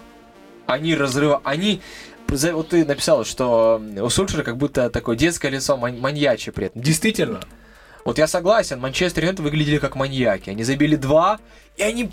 [0.66, 1.40] Они разрывали...
[1.44, 1.80] Они...
[2.28, 6.80] Вот ты написал, что у Сульшера как будто такое детское лицо ман- маньячье при этом.
[6.80, 7.40] Действительно.
[8.04, 10.50] Вот я согласен, Манчестер Юнайтед выглядели как маньяки.
[10.50, 11.38] Они забили два,
[11.76, 12.10] и они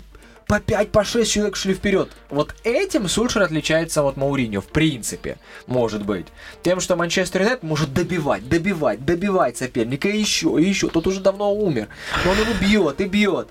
[0.52, 2.10] по 5, по 6 человек шли вперед.
[2.28, 6.26] Вот этим Сульшер отличается от Мауриньо, в принципе, может быть.
[6.62, 10.90] Тем, что Манчестер Юнайтед может добивать, добивать, добивать соперника еще, и еще.
[10.90, 11.88] Тот уже давно умер,
[12.26, 13.48] но он его бьет и бьет.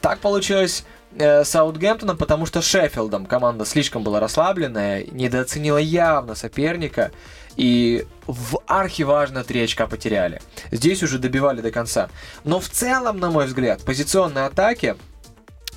[0.00, 0.82] Так получилось
[1.16, 7.12] э, Саутгемптоном, потому что Шеффилдом команда слишком была расслабленная, недооценила явно соперника,
[7.54, 10.42] и в архи важно три очка потеряли.
[10.72, 12.10] Здесь уже добивали до конца.
[12.42, 14.96] Но в целом, на мой взгляд, позиционные атаки,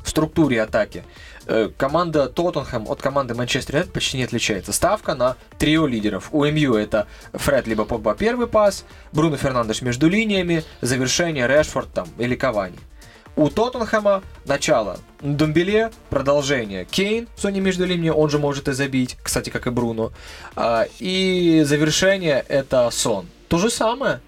[0.10, 1.04] структуре атаки,
[1.46, 4.74] э, команда Тоттенхэм от команды Манчестер Юнайтед почти не отличается.
[4.74, 6.30] Ставка на трио лидеров.
[6.32, 12.08] У МЮ это Фред либо Погба первый пас, Бруно Фернандеш между линиями, завершение Решфорд там
[12.18, 12.78] или Кавани.
[13.36, 19.18] У Тоттенхэма начало Думбеле, продолжение Кейн в зоне между линиями, он же может и забить,
[19.24, 20.12] кстати, как и Бруно.
[20.56, 23.26] А, и завершение это Сон.
[23.48, 24.22] То же самое,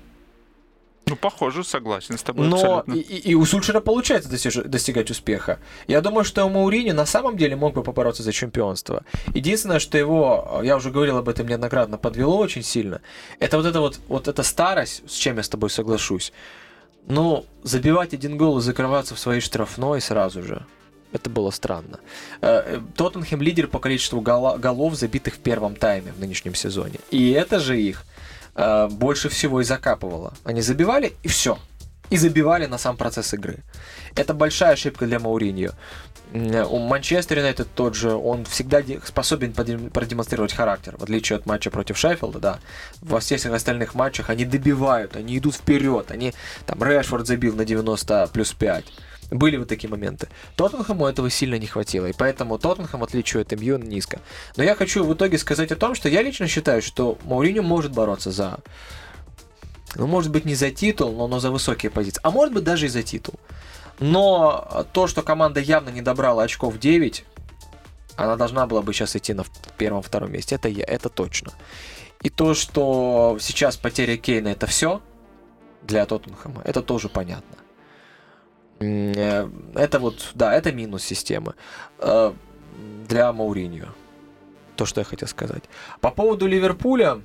[1.08, 2.94] Ну, похоже, согласен с тобой но абсолютно.
[2.94, 5.60] и, и- у Сульшера получается достиж- достигать успеха.
[5.88, 9.04] Я думаю, что Маурини на самом деле мог бы побороться за чемпионство.
[9.34, 13.02] Единственное, что его, я уже говорил об этом неоднократно, подвело очень сильно,
[13.40, 16.34] это вот эта вот, вот эта старость, с чем я с тобой соглашусь.
[17.08, 20.66] Ну, забивать один гол и закрываться в своей штрафной сразу же.
[21.12, 22.00] Это было странно.
[22.42, 27.00] Э, э, Тоттенхэм лидер по количеству голов, забитых в первом тайме в нынешнем сезоне.
[27.12, 28.04] И это же их
[28.56, 30.34] э, больше всего и закапывало.
[30.44, 31.58] Они забивали, и все.
[32.10, 33.60] И забивали на сам процесс игры.
[34.16, 35.72] Это большая ошибка для Мауриньо.
[36.34, 41.98] У Манчестер Юнайтед тот же, он всегда способен продемонстрировать характер, в отличие от матча против
[41.98, 42.60] Шеффилда, да.
[43.02, 46.34] Во всех остальных матчах они добивают, они идут вперед, они,
[46.66, 48.86] там, Решфорд забил на 90 плюс 5.
[49.32, 50.28] Были вот такие моменты.
[50.56, 54.20] Тоттенхэму этого сильно не хватило, и поэтому Тоттенхэм, в отличие от МЮ, низко.
[54.56, 57.92] Но я хочу в итоге сказать о том, что я лично считаю, что Мауриньо может
[57.92, 58.60] бороться за
[59.96, 62.20] ну, может быть, не за титул, но, но за высокие позиции.
[62.24, 63.36] А может быть, даже и за титул.
[64.00, 67.24] Но то, что команда явно не добрала очков 9,
[68.18, 69.46] она должна была бы сейчас идти на
[69.78, 70.56] первом-втором месте.
[70.56, 71.54] Это, я, это точно.
[72.22, 75.02] И то, что сейчас потеря Кейна это все
[75.82, 77.58] для Тоттенхэма, это тоже понятно.
[78.80, 81.56] Э, Это вот, да, это минус системы
[82.00, 82.34] э,
[83.08, 83.88] для Мауриньо.
[84.76, 85.64] То, что я хотел сказать.
[86.02, 87.22] По поводу Ливерпуля,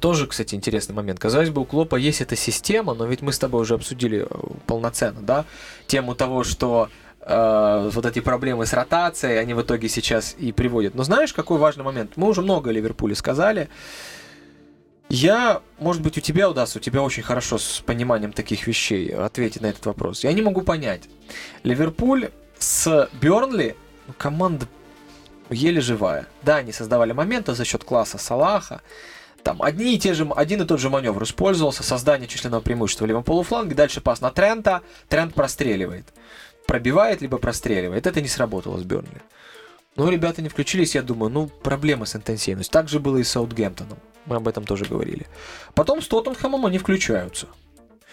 [0.00, 1.18] тоже, кстати, интересный момент.
[1.18, 4.36] Казалось бы, у Клопа есть эта система, но ведь мы с тобой уже обсудили э,
[4.66, 5.44] полноценно, да,
[5.86, 10.94] тему того, что э, вот эти проблемы с ротацией, они в итоге сейчас и приводят.
[10.94, 12.12] Но знаешь, какой важный момент?
[12.16, 13.68] Мы уже много о Ливерпуле сказали.
[15.08, 19.62] Я, может быть, у тебя удастся, у тебя очень хорошо с пониманием таких вещей ответить
[19.62, 20.24] на этот вопрос.
[20.24, 21.02] Я не могу понять.
[21.62, 23.76] Ливерпуль с Бернли,
[24.08, 24.66] ну, команда
[25.48, 26.26] еле живая.
[26.42, 28.82] Да, они создавали моменты за счет класса Салаха.
[29.44, 33.08] Там одни и те же, один и тот же маневр использовался, создание численного преимущества в
[33.08, 36.12] левом полуфланге, дальше пас на Трента, Трент простреливает.
[36.66, 38.08] Пробивает, либо простреливает.
[38.08, 39.22] Это не сработало с Бернли.
[39.94, 42.72] Ну, ребята не включились, я думаю, ну, проблемы с интенсивностью.
[42.72, 43.98] Так же было и с Саутгемптоном.
[44.26, 45.26] Мы об этом тоже говорили.
[45.74, 47.46] Потом с Тоттенхэмом они включаются.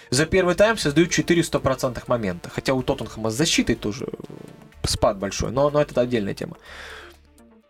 [0.10, 2.50] За первый тайм создают 4 стопроцентных момента.
[2.50, 6.58] Хотя у Тоттенхэма с защитой тоже э, спад большой, но, но это отдельная тема.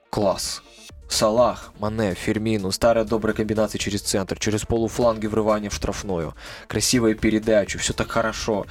[0.10, 0.62] Класс.
[1.08, 6.34] Салах, Мане, Фермину, старая добрая комбинация через центр, через полуфланги врывание в штрафную,
[6.68, 8.66] красивая передача, все так хорошо.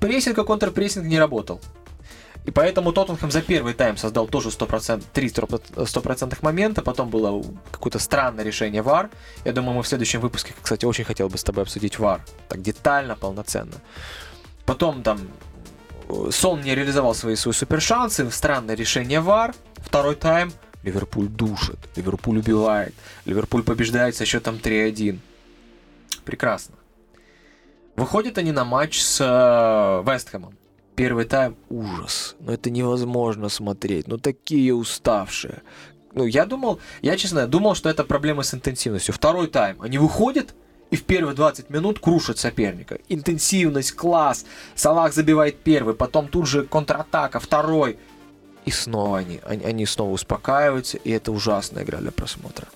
[0.00, 1.60] Прессинг и контрпрессинг не работал.
[2.44, 5.32] И поэтому Тоттенхэм за первый тайм создал тоже 100%, 3
[5.86, 9.10] стопроцентных момента, потом было какое-то странное решение ВАР.
[9.44, 12.20] Я думаю, мы в следующем выпуске, кстати, очень хотел бы с тобой обсудить ВАР.
[12.48, 13.76] Так детально, полноценно.
[14.66, 15.20] Потом там
[16.08, 19.54] э, Сон не реализовал свои, свои супершансы, странное решение ВАР.
[19.78, 20.52] Второй тайм.
[20.82, 25.18] Ливерпуль душит, Ливерпуль убивает, Ливерпуль побеждает со счетом 3-1.
[26.26, 26.74] Прекрасно.
[27.96, 30.54] Выходят они на матч с э, Вестхэмом.
[30.96, 32.36] Первый тайм ужас.
[32.40, 34.06] Но это невозможно смотреть.
[34.06, 35.62] Ну такие уставшие.
[36.14, 39.12] Ну, я думал, я честно думал, что это проблемы с интенсивностью.
[39.12, 39.82] Второй тайм.
[39.82, 40.54] Они выходят
[40.90, 42.98] и в первые 20 минут крушат соперника.
[43.08, 44.46] Интенсивность, класс.
[44.76, 47.98] Салах забивает первый, потом тут же контратака, второй.
[48.64, 52.68] И снова они, они, они снова успокаиваются, и это ужасная игра для просмотра.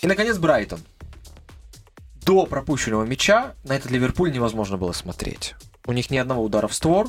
[0.00, 0.80] И, наконец, Брайтон.
[2.24, 5.54] До пропущенного мяча на этот Ливерпуль невозможно было смотреть.
[5.86, 7.08] У них ни одного удара в створ.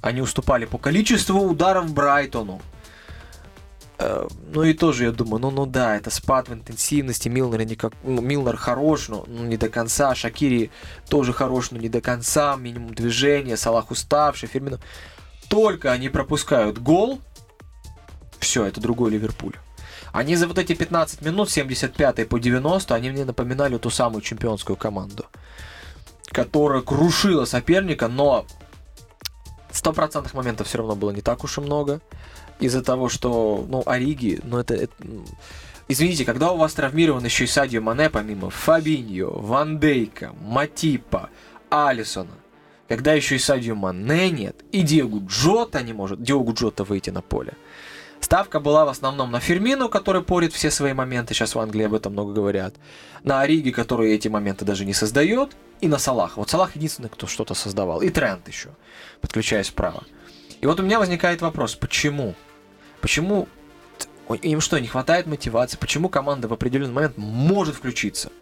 [0.00, 2.60] Они уступали по количеству ударов Брайтону.
[3.98, 7.76] Э, ну и тоже я думаю, ну, ну да, это спад в интенсивности, Милнер, не
[7.76, 10.70] как, ну, Милнер хорош, но ну, не до конца, Шакири
[11.08, 14.80] тоже хорош, но не до конца, минимум движения, Салах уставший, Фермино.
[15.48, 17.20] Только они пропускают гол,
[18.40, 19.54] все, это другой Ливерпуль.
[20.12, 24.76] Они за вот эти 15 минут, 75 по 90, они мне напоминали ту самую чемпионскую
[24.76, 25.26] команду,
[26.34, 28.44] которая крушила соперника, но
[29.70, 32.00] стопроцентных моментов все равно было не так уж и много
[32.58, 34.92] из-за того, что, ну, Ориги, ну, это, это...
[35.86, 41.30] Извините, когда у вас травмирован еще и Садио Мане, помимо Фабиньо, Ван Дейка, Матипа,
[41.70, 42.32] Алисона,
[42.88, 47.22] когда еще и Садио Мане нет, и Диогу Джота не может, Диогу Джота выйти на
[47.22, 47.54] поле.
[48.18, 51.94] Ставка была в основном на Фермину, который порит все свои моменты, сейчас в Англии об
[51.94, 52.74] этом много говорят,
[53.22, 56.38] на Ориги, который эти моменты даже не создает, и на Салаха.
[56.38, 58.70] Вот Салах единственный, кто что-то создавал, и Трент еще,
[59.20, 60.04] подключаясь вправо.
[60.62, 62.34] И вот у меня возникает вопрос, почему?
[63.02, 63.48] Почему
[64.40, 65.76] им что, не хватает мотивации?
[65.76, 68.32] Почему команда в определенный момент может включиться?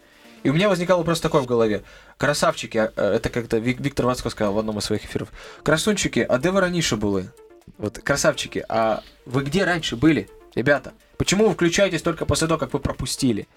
[0.43, 1.83] И у меня возникал вопрос такой в голове.
[2.17, 5.29] Красавчики, а, э, это как-то Виктор Вацко сказал в одном из своих эфиров.
[5.63, 7.29] Красунчики, а где вы раньше были?
[7.77, 10.93] Вот, красавчики, а вы где раньше были, ребята?
[11.17, 13.49] Почему вы включаетесь только после того, как вы пропустили?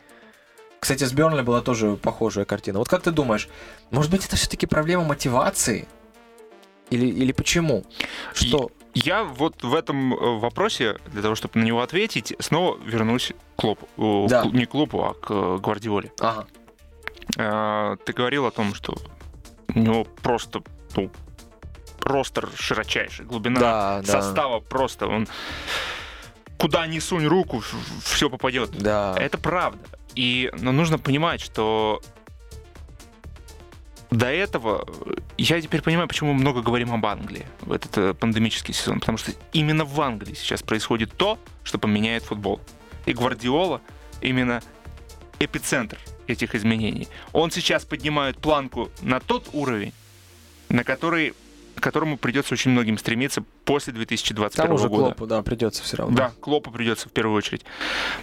[0.81, 2.79] Кстати, с Бернли была тоже похожая картина.
[2.79, 3.49] Вот как ты думаешь,
[3.91, 5.89] может быть, это все-таки проблема мотивации?
[6.91, 7.85] Или, или почему?
[8.35, 8.71] Что?
[8.95, 13.61] Я вот в этом э, вопросе, для того, чтобы на него ответить, снова вернусь к
[13.61, 14.27] Клопу.
[14.29, 14.45] Да.
[14.47, 16.12] Не к Клопу, а к э, Гвардиоле.
[16.21, 16.47] Ага.
[17.39, 18.97] А, ты говорил о том, что
[19.75, 20.62] у него просто
[20.95, 21.11] ну,
[22.01, 24.67] ростер широчайший, глубина да, состава да.
[24.67, 25.29] просто он
[26.57, 27.62] куда ни сунь руку,
[28.03, 28.71] все попадет.
[28.71, 29.15] Да.
[29.19, 29.79] Это правда.
[30.16, 32.02] И но нужно понимать, что
[34.11, 34.87] до этого
[35.37, 39.18] я теперь понимаю, почему мы много говорим об Англии в этот э, пандемический сезон, потому
[39.18, 42.61] что именно в Англии сейчас происходит то, что поменяет футбол.
[43.05, 43.81] И Гвардиола
[44.22, 44.62] именно
[45.38, 47.09] эпицентр этих изменений.
[47.33, 49.92] Он сейчас поднимает планку на тот уровень,
[50.68, 51.35] на который
[51.74, 55.05] к которому придется очень многим стремиться после 2021 Тому же года.
[55.09, 56.16] Клопу, да, придется все равно.
[56.16, 57.66] Да, Клопу придется в первую очередь.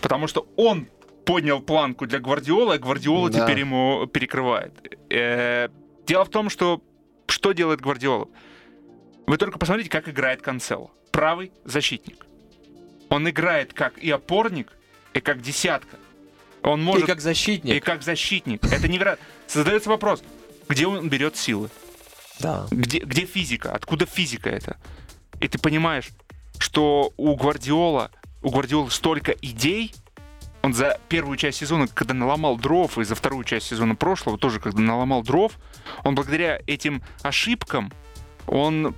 [0.02, 0.88] Потому что он
[1.26, 3.44] поднял планку для Гвардиола, а Гвардиола да.
[3.44, 4.74] теперь ему перекрывает.
[5.10, 5.70] Э,
[6.06, 6.82] дело в том, что
[7.28, 8.28] что делает Гвардиола?
[9.26, 10.92] Вы только посмотрите, как играет Канцело.
[11.12, 12.26] Правый защитник.
[13.10, 14.72] Он играет как и опорник,
[15.14, 15.98] и как десятка.
[16.64, 17.04] Он может...
[17.04, 17.76] И как защитник.
[17.76, 18.64] И как защитник.
[18.66, 19.26] Это невероятно.
[19.48, 20.24] Создается вопрос,
[20.68, 21.70] где он берет силы?
[22.40, 22.68] Да.
[22.72, 23.74] Где, где физика?
[23.74, 24.78] Откуда физика это?
[25.40, 26.10] И ты понимаешь,
[26.58, 29.94] что у Гвардиола, у Гвардиолы столько идей,
[30.64, 34.62] он за первую часть сезона, когда наломал дров, и за вторую часть сезона прошлого тоже,
[34.62, 35.52] когда наломал дров,
[36.06, 37.92] он благодаря этим ошибкам,
[38.48, 38.96] он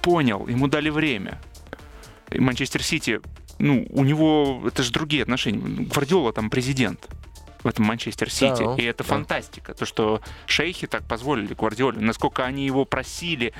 [0.00, 1.38] понял, ему дали время.
[2.30, 3.20] И Манчестер Сити,
[3.58, 5.58] ну, у него, это же другие отношения.
[5.58, 7.06] Гвардиола там президент
[7.62, 8.64] в этом Манчестер Сити.
[8.64, 9.08] Да, и это да.
[9.08, 9.74] фантастика.
[9.74, 12.00] То, что шейхи так позволили Гвардиоле.
[12.00, 13.52] Насколько они его просили,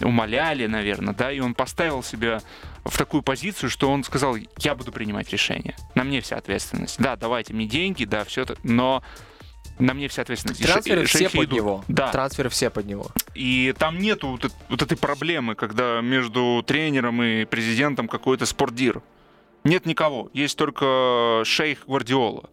[0.00, 2.40] умоляли, наверное, да, и он поставил себя
[2.84, 5.76] в такую позицию, что он сказал, я буду принимать решения.
[5.94, 7.00] На мне вся ответственность.
[7.00, 9.02] Да, давайте мне деньги, да, все это, но
[9.78, 10.62] на мне вся ответственность.
[10.62, 11.52] Трансферы и все под идут.
[11.52, 11.84] него.
[11.88, 12.10] Да.
[12.10, 13.08] Трансферы все под него.
[13.34, 19.02] И там нету вот, вот этой проблемы, когда между тренером и президентом какой-то спортдир.
[19.64, 20.30] Нет никого.
[20.32, 22.48] Есть только шейх Гвардиола.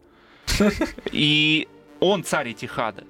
[1.11, 1.67] И
[1.99, 3.03] он царь Этихада.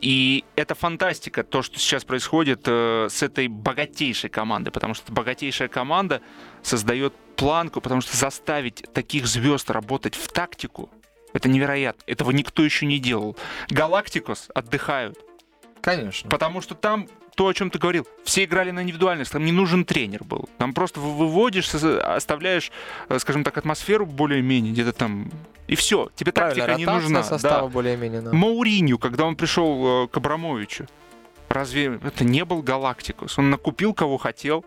[0.00, 5.68] И это фантастика, то, что сейчас происходит э, с этой богатейшей командой, потому что богатейшая
[5.68, 6.20] команда
[6.62, 10.90] создает планку, потому что заставить таких звезд работать в тактику,
[11.32, 12.02] это невероятно.
[12.06, 13.36] Этого никто еще не делал.
[13.70, 15.18] Галактикос отдыхают.
[15.84, 16.30] Конечно.
[16.30, 19.84] Потому что там то, о чем ты говорил, все играли на индивидуальность, там не нужен
[19.84, 20.48] тренер был.
[20.56, 22.72] Там просто выводишь, оставляешь,
[23.10, 25.30] э, скажем так, атмосферу более-менее где-то там
[25.66, 27.22] и все, тебе Правильно, тактика не нужна.
[27.22, 27.72] состава да.
[27.72, 28.22] более-менее.
[28.22, 28.32] Да.
[28.32, 30.86] Мауриню, когда он пришел э, к Абрамовичу,
[31.50, 33.38] разве это не был Галактикус?
[33.38, 34.64] Он накупил кого хотел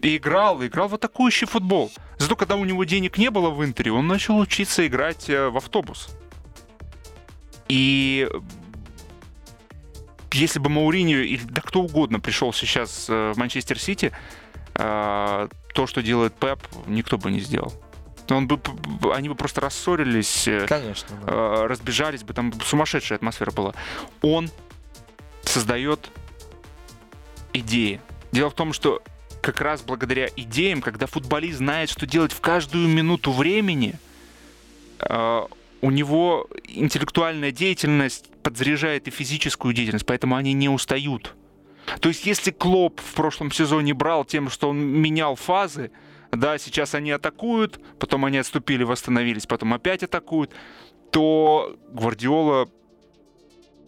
[0.00, 1.92] и играл, и играл в атакующий футбол.
[2.16, 5.58] Зато когда у него денег не было в Интере, он начал учиться играть э, в
[5.58, 6.08] автобус.
[7.68, 8.28] И
[10.34, 14.12] если бы Мауриньо или да кто угодно пришел сейчас э, в Манчестер Сити,
[14.76, 15.48] то,
[15.86, 16.58] что делает Пеп,
[16.88, 17.72] никто бы не сделал
[18.32, 18.58] он бы,
[19.12, 21.32] они бы просто рассорились, э, Конечно, да.
[21.32, 23.74] Э, разбежались бы, там сумасшедшая атмосфера была.
[24.22, 24.50] Он
[25.42, 26.10] создает
[27.52, 28.00] идеи.
[28.32, 29.02] Дело в том, что
[29.42, 33.94] как раз благодаря идеям, когда футболист знает, что делать в каждую минуту времени,
[35.00, 35.46] э,
[35.84, 41.34] у него интеллектуальная деятельность подзаряжает и физическую деятельность, поэтому они не устают.
[42.00, 45.90] То есть если Клоп в прошлом сезоне брал тем, что он менял фазы,
[46.32, 50.52] да, сейчас они атакуют, потом они отступили, восстановились, потом опять атакуют,
[51.10, 52.70] то Гвардиола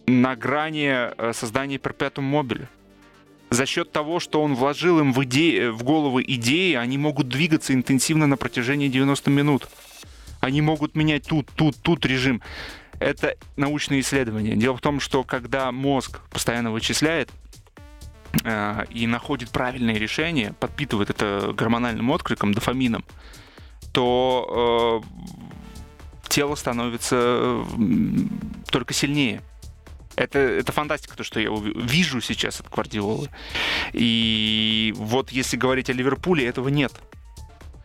[0.05, 2.69] на грани э, создания перпетум мобиля.
[3.49, 7.73] За счет того, что он вложил им в, идеи, в головы идеи, они могут двигаться
[7.73, 9.67] интенсивно на протяжении 90 минут.
[10.39, 12.41] Они могут менять тут, тут, тут режим.
[12.99, 14.55] Это научные исследования.
[14.55, 17.29] Дело в том, что когда мозг постоянно вычисляет,
[18.43, 23.05] э, и находит правильное решение, подпитывает это гормональным откликом, дофамином,
[23.93, 27.63] то э, тело становится
[28.69, 29.41] только сильнее.
[30.15, 33.29] Это, это фантастика, то, что я вижу сейчас от Гвардиолы.
[33.93, 36.91] И вот если говорить о Ливерпуле, этого нет.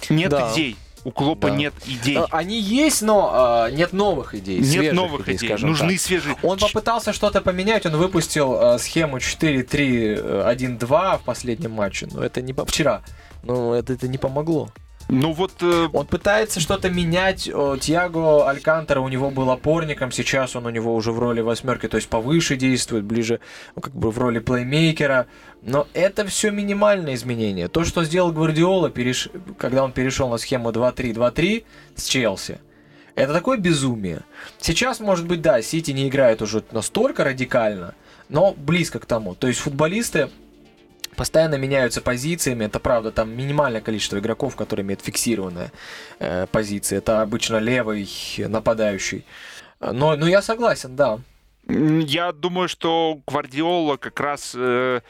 [0.08, 0.50] Нет да.
[0.52, 0.76] идей.
[1.04, 1.56] У Клопа да.
[1.56, 2.16] нет идей.
[2.16, 4.60] Э, они есть, но э, нет новых идей.
[4.60, 6.00] Нет новых идей, идей нужны так.
[6.00, 6.36] свежие.
[6.42, 12.52] Он попытался что-то поменять, он выпустил э, схему 4-3-1-2 в последнем матче, но это не
[12.52, 12.64] по...
[12.64, 13.02] вчера.
[13.42, 14.70] Но это, это не помогло.
[15.08, 15.52] Ну вот...
[15.60, 15.88] Э...
[15.92, 17.50] Он пытается что-то менять.
[17.80, 21.96] Тиаго Алькантера у него был опорником, сейчас он у него уже в роли восьмерки, то
[21.96, 23.40] есть повыше действует, ближе
[23.76, 25.26] ну, как бы в роли плеймейкера.
[25.62, 27.68] Но это все минимальные изменения.
[27.68, 29.28] То, что сделал Гвардиола, переш...
[29.58, 32.58] когда он перешел на схему 2-3-2-3 с Челси,
[33.14, 34.22] это такое безумие.
[34.58, 37.94] Сейчас, может быть, да, Сити не играет уже настолько радикально,
[38.28, 39.34] но близко к тому.
[39.34, 40.30] То есть футболисты
[41.16, 42.64] постоянно меняются позициями.
[42.64, 45.72] Это правда, там минимальное количество игроков, которые имеют фиксированные
[46.18, 46.96] э, позиции.
[46.96, 48.08] Это обычно левый
[48.38, 49.24] нападающий.
[49.80, 51.18] Но, но я согласен, да.
[51.68, 55.00] Я думаю, что Гвардиола как раз, э,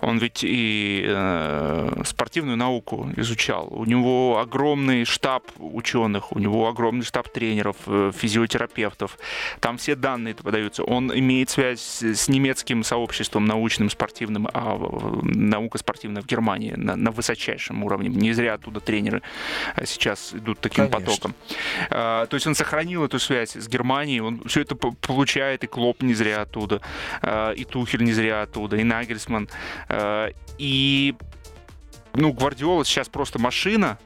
[0.00, 3.66] он ведь и э, спортивную науку изучал.
[3.70, 9.18] У него огромный штаб ученых, у него огромный штаб тренеров, э, физиотерапевтов.
[9.58, 10.84] Там все данные подаются.
[10.84, 14.78] Он имеет связь с немецким сообществом научным, спортивным, а
[15.22, 18.08] наука спортивная в Германии на, на высочайшем уровне.
[18.08, 19.22] Не зря оттуда тренеры
[19.84, 21.00] сейчас идут таким Конечно.
[21.00, 21.34] потоком.
[21.90, 25.87] А, то есть он сохранил эту связь с Германией, он все это получает и клон
[25.88, 26.80] Клоп не зря оттуда,
[27.22, 29.48] э, и Тухель не зря оттуда, и Нагельсман.
[29.88, 31.14] Э, и,
[32.14, 33.98] ну, Гвардиола сейчас просто машина,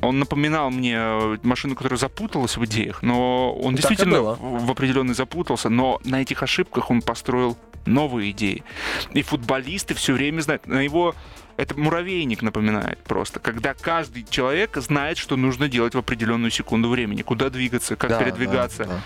[0.00, 5.12] он напоминал мне э, машину, которая запуталась в идеях, но он так действительно в определенный
[5.12, 8.62] запутался, но на этих ошибках он построил новые идеи.
[9.12, 10.66] И футболисты все время знают.
[10.66, 11.14] На его
[11.60, 17.20] это муравейник напоминает просто, когда каждый человек знает, что нужно делать в определенную секунду времени,
[17.20, 18.84] куда двигаться, как да, передвигаться.
[18.84, 19.00] Да, да.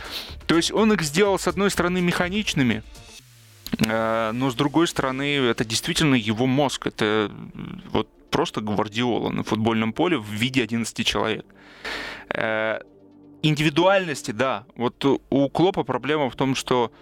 [0.46, 2.84] То есть он их сделал, с одной стороны, механичными,
[3.84, 6.86] э, но с другой стороны, это действительно его мозг.
[6.86, 7.28] Это
[7.90, 11.44] вот просто гвардиола на футбольном поле в виде 11 человек.
[12.28, 12.78] Э,
[13.42, 14.64] индивидуальности, да.
[14.76, 16.92] Вот у Клопа проблема в том, что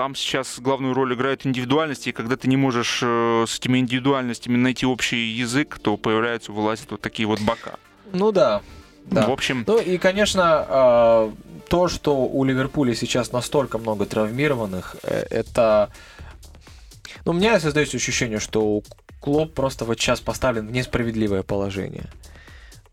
[0.00, 4.56] там сейчас главную роль играет индивидуальности, и когда ты не можешь э, с этими индивидуальностями
[4.56, 7.74] найти общий язык, то появляются, вылазят вот такие вот бока.
[8.10, 8.62] Ну да.
[9.04, 9.26] Да.
[9.26, 9.62] В общем...
[9.66, 11.32] Ну и, конечно, э,
[11.68, 15.90] то, что у Ливерпуля сейчас настолько много травмированных, э, это...
[17.26, 18.82] Ну, у меня создается ощущение, что
[19.20, 22.06] Клоп просто вот сейчас поставлен в несправедливое положение.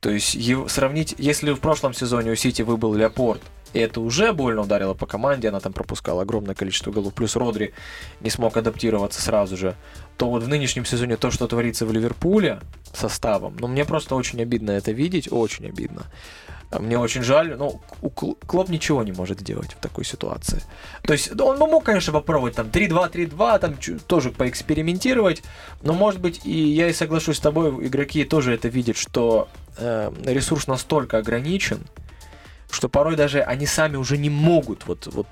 [0.02, 3.42] То есть его, сравнить, если в прошлом сезоне у Сити выбыл Леопорт,
[3.78, 7.76] и это уже больно ударило по команде, она там пропускала огромное количество голов, плюс Родри
[8.22, 9.76] не смог адаптироваться сразу же,
[10.18, 12.60] то вот в нынешнем сезоне то, что творится в Ливерпуле
[12.92, 16.08] составом, ну мне просто очень обидно это видеть, очень обидно.
[16.72, 17.80] Мне очень жаль, но
[18.48, 20.64] Клоп ничего не может сделать в такой ситуации.
[21.04, 23.76] То есть он мог, конечно, попробовать там 3-2, 3-2, там
[24.08, 25.44] тоже поэкспериментировать,
[25.84, 29.48] но, может быть, и я и соглашусь с тобой, игроки тоже это видят, что
[29.78, 31.86] э, ресурс настолько ограничен,
[32.70, 35.28] что порой даже они сами уже не могут, вот, вот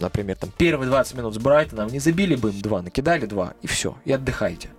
[0.00, 3.66] например, там первые 20 минут с Брайтоном, не забили бы им два, накидали два, и
[3.66, 4.70] все, и отдыхайте.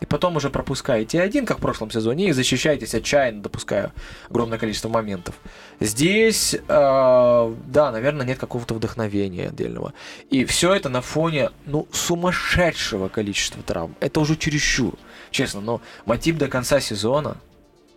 [0.00, 3.92] И потом уже пропускаете один, как в прошлом сезоне, и защищаетесь отчаянно, допуская
[4.28, 5.36] огромное количество моментов.
[5.80, 9.94] Здесь, э, да, наверное, нет какого-то вдохновения отдельного.
[10.30, 13.94] И все это на фоне, ну, сумасшедшего количества травм.
[14.00, 14.94] Это уже чересчур,
[15.30, 15.60] честно.
[15.60, 17.38] Но мотив до конца сезона,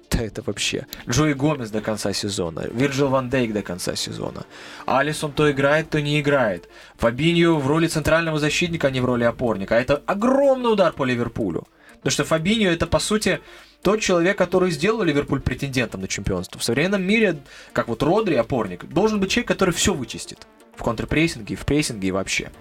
[0.09, 0.87] да это вообще.
[1.09, 4.45] Джои Гомес до конца сезона, Вирджил Ван Дейк до конца сезона.
[4.85, 6.69] Алисон то играет, то не играет.
[6.97, 9.75] Фабиньо в роли центрального защитника, а не в роли опорника.
[9.75, 11.67] А это огромный удар по Ливерпулю.
[11.95, 13.39] Потому что Фабиньо это, по сути,
[13.81, 16.59] тот человек, который сделал Ливерпуль претендентом на чемпионство.
[16.59, 17.37] В современном мире,
[17.73, 20.47] как вот Родри, опорник, должен быть человек, который все вычистит.
[20.75, 22.51] В контрпрессинге, в прессинге и вообще.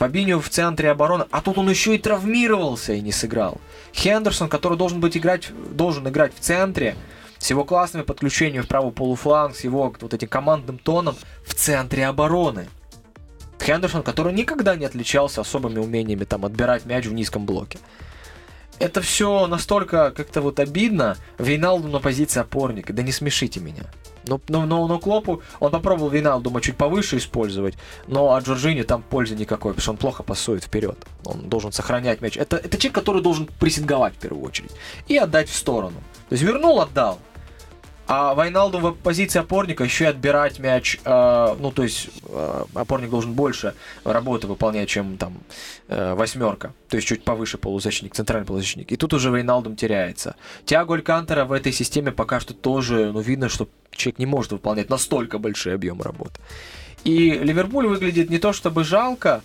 [0.00, 3.60] Фабиньо в центре обороны, а тут он еще и травмировался и не сыграл.
[3.92, 6.96] Хендерсон, который должен быть играть, должен играть в центре,
[7.36, 12.06] с его классными подключениями в правый полуфланг, с его вот этим командным тоном в центре
[12.06, 12.68] обороны.
[13.60, 17.78] Хендерсон, который никогда не отличался особыми умениями там отбирать мяч в низком блоке.
[18.78, 21.18] это все настолько как-то вот обидно.
[21.36, 22.94] Вейналду на позиции опорника.
[22.94, 23.84] Да не смешите меня.
[24.30, 27.74] Но, но, но, но Клопу, он попробовал Вейналдума чуть повыше использовать,
[28.06, 30.96] но от Джорджини там пользы никакой, потому что он плохо пасует вперед.
[31.24, 32.36] Он должен сохранять мяч.
[32.36, 34.70] Это, это человек, который должен прессинговать в первую очередь
[35.08, 35.96] и отдать в сторону.
[36.28, 37.18] То есть вернул, отдал.
[38.12, 43.08] А Вайналду в позиции опорника еще и отбирать мяч, э, ну то есть э, опорник
[43.08, 45.34] должен больше работы выполнять, чем там
[45.86, 48.90] э, восьмерка, то есть чуть повыше полузащитник, центральный полузащитник.
[48.90, 50.34] И тут уже Вайналдум теряется.
[50.64, 54.90] Тиаго Алькантера в этой системе пока что тоже, ну видно, что человек не может выполнять
[54.90, 56.40] настолько большой объем работы.
[57.04, 59.40] И Ливерпуль выглядит не то чтобы жалко,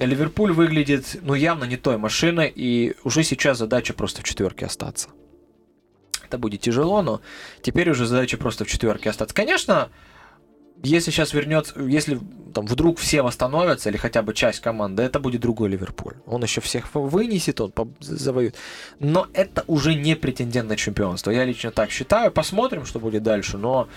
[0.00, 5.08] Ливерпуль выглядит, ну, явно не той машиной, и уже сейчас задача просто в четверке остаться.
[6.26, 7.20] Это будет тяжело, но
[7.62, 9.34] теперь уже задача просто в четверке остаться.
[9.34, 9.90] Конечно,
[10.82, 12.20] если сейчас вернется, если
[12.54, 16.14] там вдруг все восстановятся, или хотя бы часть команды, это будет другой Ливерпуль.
[16.26, 18.56] Он еще всех вынесет, он завоюет.
[18.98, 21.30] Но это уже не претендент на чемпионство.
[21.30, 22.30] Я лично так считаю.
[22.30, 23.88] Посмотрим, что будет дальше, но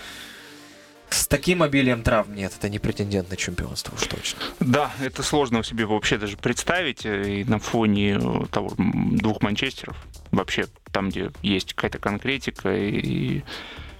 [1.14, 4.40] с таким обилием травм нет, это не претендент на чемпионство уж точно.
[4.60, 9.96] Да, это сложно себе вообще даже представить э, и на фоне э, того, двух Манчестеров.
[10.30, 13.42] Вообще там, где есть какая-то конкретика и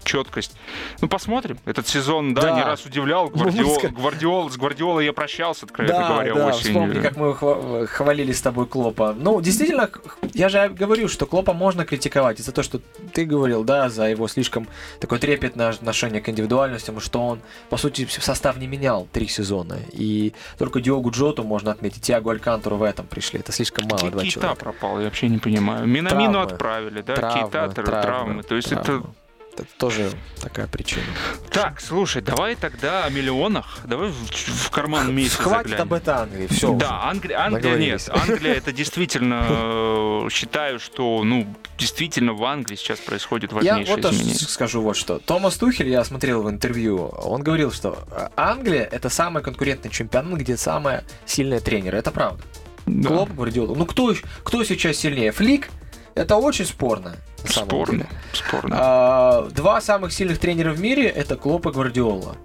[0.04, 0.56] четкость.
[1.00, 1.58] Ну, посмотрим.
[1.64, 2.56] Этот сезон, да, да.
[2.56, 3.28] не раз удивлял.
[3.28, 6.46] Гвардиол, Гвардиол, с Гвардиолой я прощался, откровенно да, говоря, да.
[6.46, 6.72] осенью.
[6.72, 9.14] Вспомни, как мы хвалили с тобой Клопа.
[9.18, 9.90] Ну, действительно,
[10.34, 12.80] я же говорю, что Клопа можно критиковать из-за того, что
[13.12, 14.66] ты говорил, да, за его слишком
[15.00, 19.78] такое трепетное отношение к индивидуальностям, что он, по сути, состав не менял три сезона.
[19.92, 23.40] И только Диогу Джоту можно отметить, Тиагу Алькантору в этом пришли.
[23.40, 24.56] Это слишком мало, Кейта два человека.
[24.56, 25.86] пропал, я вообще не понимаю.
[25.86, 28.42] Минамину отправили, да, травмы, Кейта травмы, травмы.
[28.42, 28.98] То есть травмы.
[28.98, 29.06] это
[29.54, 31.02] это тоже такая причина.
[31.50, 33.78] Так, слушай, давай тогда о миллионах.
[33.84, 35.82] Давай в, в карман месяца Хватит заглянем.
[35.82, 36.74] об этом Англии, все.
[36.74, 37.32] Да, Англи...
[37.32, 38.08] Англия нет.
[38.12, 41.46] Англия это действительно, э, считаю, что, ну,
[41.78, 44.34] действительно в Англии сейчас происходит важнейшее Я вот изменение.
[44.36, 45.18] скажу вот что.
[45.18, 50.38] Томас Тухель, я смотрел в интервью, он говорил, что э, Англия это самый конкурентный чемпионат,
[50.38, 51.98] где самые сильные тренеры.
[51.98, 52.42] Это правда.
[52.86, 53.08] Да.
[53.08, 53.74] Клоп, Гвардиола.
[53.74, 55.32] Ну кто, кто сейчас сильнее?
[55.32, 55.68] Флик?
[56.14, 57.16] Это очень спорно.
[57.46, 58.06] Спорно.
[58.32, 58.76] Спорно.
[58.78, 62.36] А, два самых сильных тренера в мире это Клоп и Гвардиола.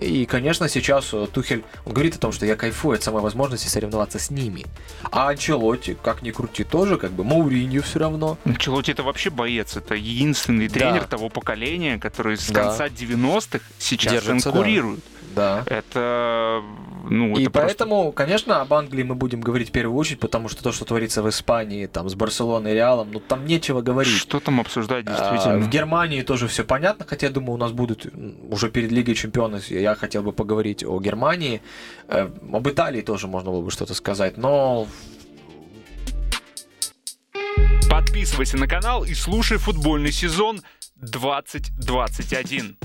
[0.00, 4.18] И, конечно, сейчас Тухель, он говорит о том, что я кайфую от самой возможности соревноваться
[4.18, 4.66] с ними.
[5.10, 8.36] А Анчелотти, как ни крути, тоже как бы Мауринью все равно.
[8.44, 11.06] Анчелотти это вообще боец, это единственный тренер да.
[11.06, 12.64] того поколения, который с да.
[12.64, 14.98] конца 90-х сейчас Держится, конкурирует.
[14.98, 15.15] Да.
[15.66, 16.62] Это
[17.08, 18.16] ну, и это поэтому, просто...
[18.16, 21.28] конечно, об Англии мы будем говорить в первую очередь, потому что то, что творится в
[21.28, 24.16] Испании, там, с Барселоной и Реалом, ну, там нечего говорить.
[24.16, 25.54] Что там обсуждать, действительно?
[25.54, 28.06] А, в Германии тоже все понятно, хотя, я думаю, у нас будут
[28.50, 31.62] уже перед Лигой Чемпионов, я хотел бы поговорить о Германии,
[32.08, 34.88] э, об Италии тоже можно было бы что-то сказать, но
[37.88, 40.60] Подписывайся на канал и слушай футбольный сезон
[40.96, 42.76] 2021.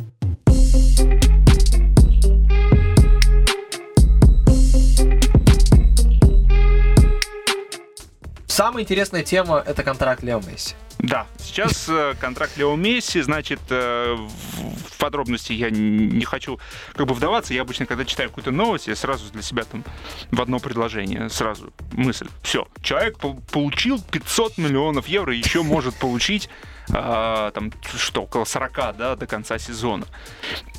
[8.51, 10.75] Самая интересная тема— это контракт Лео Месси.
[10.99, 16.59] Да, сейчас э, контракт Лео Месси, значит, э, в подробности я не хочу
[16.93, 17.53] как бы вдаваться.
[17.53, 19.85] Я обычно, когда читаю какую-то новость, я сразу для себя там
[20.31, 22.27] в одно предложение, сразу мысль.
[22.43, 26.49] Все, человек получил 500 миллионов евро, еще может получить
[26.93, 30.05] а, там, что, около 40, да, до конца сезона.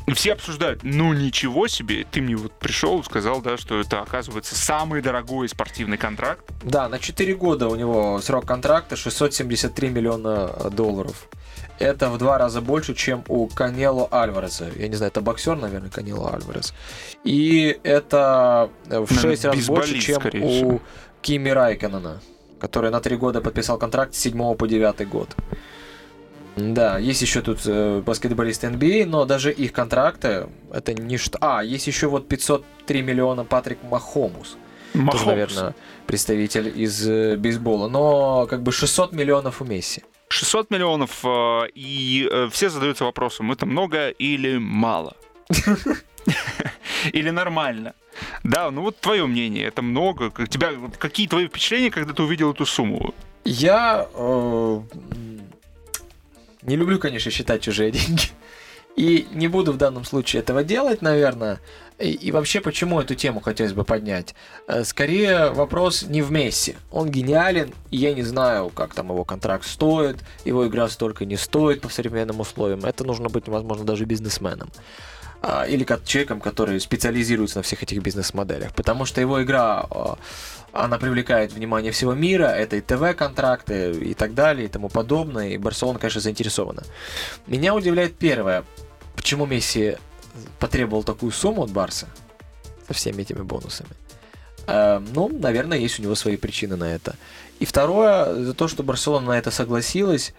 [0.06, 4.56] И все обсуждают, ну ничего себе, ты мне вот пришел, сказал, да, что это оказывается
[4.56, 6.44] самый дорогой спортивный контракт.
[6.62, 11.28] Да, на 4 года у него срок контракта 673 миллиона долларов.
[11.78, 14.70] Это в два раза больше, чем у Канело Альвареса.
[14.76, 16.74] Я не знаю, это боксер, наверное, Канело Альварес.
[17.24, 20.80] И это в 6 раз больше, чем у
[21.22, 22.20] Кими Райконена,
[22.60, 25.34] который на 3 года подписал контракт с 7 по 9 год.
[26.56, 31.38] Да, есть еще тут э, баскетболисты NBA, но даже их контракты это не что.
[31.40, 34.56] А, есть еще вот 503 миллиона Патрик Махомус.
[34.92, 35.12] Махомус.
[35.12, 35.74] Тоже, наверное,
[36.06, 37.88] представитель из э, бейсбола.
[37.88, 40.02] Но как бы 600 миллионов у Месси.
[40.28, 45.16] 600 миллионов, э, и э, все задаются вопросом, это много или мало?
[47.12, 47.94] Или нормально?
[48.44, 50.30] Да, ну вот твое мнение, это много.
[50.46, 53.12] Тебя, какие твои впечатления, когда ты увидел эту сумму?
[53.44, 54.80] Я э,
[56.62, 58.24] не люблю, конечно, считать чужие деньги.
[58.94, 61.60] И не буду в данном случае этого делать, наверное.
[61.98, 64.34] И, и вообще, почему эту тему хотелось бы поднять?
[64.66, 66.76] Э, скорее, вопрос не в Месси.
[66.90, 71.36] Он гениален, и я не знаю, как там его контракт стоит, его игра столько не
[71.36, 72.84] стоит по современным условиям.
[72.84, 74.70] Это нужно быть, возможно, даже бизнесменом.
[75.42, 80.18] а, или как человеком, который специализируется на всех этих бизнес-моделях, потому что его игра а,
[80.72, 85.58] она привлекает внимание всего мира, это и ТВ-контракты и так далее и тому подобное, и
[85.58, 86.82] Барселона, конечно, заинтересована.
[87.46, 88.64] Меня удивляет первое,
[89.14, 89.96] почему Месси
[90.58, 92.08] потребовал такую сумму от Барса
[92.86, 93.90] со всеми этими бонусами.
[94.66, 97.16] Э, ну, наверное, есть у него свои причины на это.
[97.60, 100.34] И второе, за то, что Барселона на это согласилась.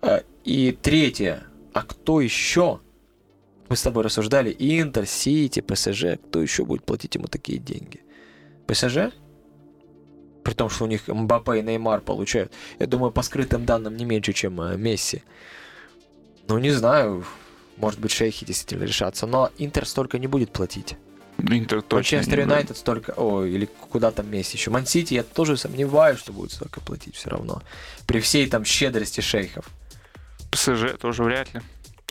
[0.00, 2.80] Э, и третье, а кто еще?
[3.68, 8.00] Мы с тобой рассуждали, Интер, Сити, ПСЖ, кто еще будет платить ему такие деньги?
[8.66, 9.12] ПСЖ?
[10.46, 12.52] При том, что у них Мбаппе и Неймар получают.
[12.78, 15.24] Я думаю, по скрытым данным не меньше, чем э, Месси.
[16.46, 17.24] Ну, не знаю.
[17.78, 19.26] Может быть, шейхи действительно решатся.
[19.26, 20.94] Но Интер столько не будет платить.
[21.38, 23.12] Интер точно Манчестер Юнайтед столько...
[23.16, 24.70] О, или куда там Месси еще.
[24.70, 27.60] Мансити я тоже сомневаюсь, что будет столько платить все равно.
[28.06, 29.68] При всей там щедрости шейхов.
[30.52, 31.60] ПСЖ тоже вряд ли.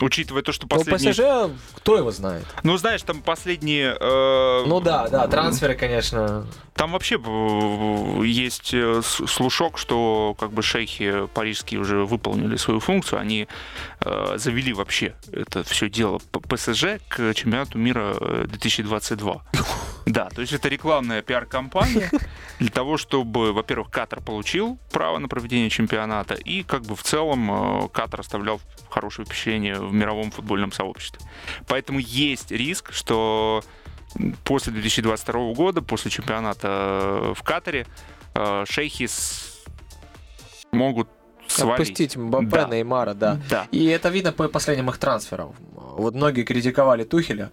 [0.00, 1.14] Учитывая то, что последние...
[1.16, 2.44] Ну, ПСЖ, кто его знает?
[2.62, 3.96] Ну, знаешь, там последние...
[3.98, 4.64] Э...
[4.66, 6.46] Ну да, да, трансферы, конечно.
[6.74, 13.18] Там вообще э, есть э, слушок, что как бы шейхи парижские уже выполнили свою функцию,
[13.18, 13.48] они
[14.00, 19.34] э, завели вообще это все дело ПСЖ к чемпионату мира 2022.
[19.34, 19.58] Э,
[20.04, 22.10] да, то есть это рекламная пиар-компания
[22.58, 27.88] для того, чтобы, во-первых, Катар получил право на проведение чемпионата, и как бы в целом
[27.88, 28.60] Катар оставлял
[28.96, 31.20] хорошее впечатление в мировом футбольном сообществе.
[31.68, 33.62] Поэтому есть риск, что
[34.44, 37.86] после 2022 года, после чемпионата э, в Катаре,
[38.34, 39.06] э, шейхи
[40.72, 41.08] могут
[41.46, 41.90] свалить.
[41.90, 42.68] Отпустить Мбаппе, да.
[42.68, 43.38] Неймара, да.
[43.50, 43.66] да.
[43.70, 45.54] И это видно по последним их трансферам.
[45.74, 47.50] Вот многие критиковали Тухеля,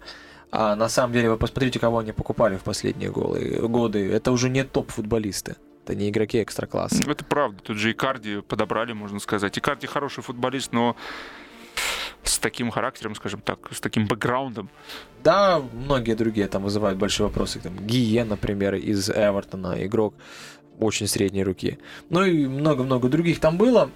[0.50, 4.10] а на самом деле вы посмотрите, кого они покупали в последние годы.
[4.10, 5.56] Это уже не топ-футболисты.
[5.84, 7.02] Это не игроки экстра-класса.
[7.06, 7.62] Это правда.
[7.62, 9.58] Тут же Икарди подобрали, можно сказать.
[9.58, 10.96] Икарди хороший футболист, но
[12.22, 14.70] с таким характером, скажем так, с таким бэкграундом.
[15.22, 17.60] Да, многие другие там вызывают большие вопросы.
[17.60, 20.14] Там, Гие, например, из Эвертона, игрок
[20.78, 21.78] очень средней руки.
[22.08, 23.90] Ну и много-много других там было.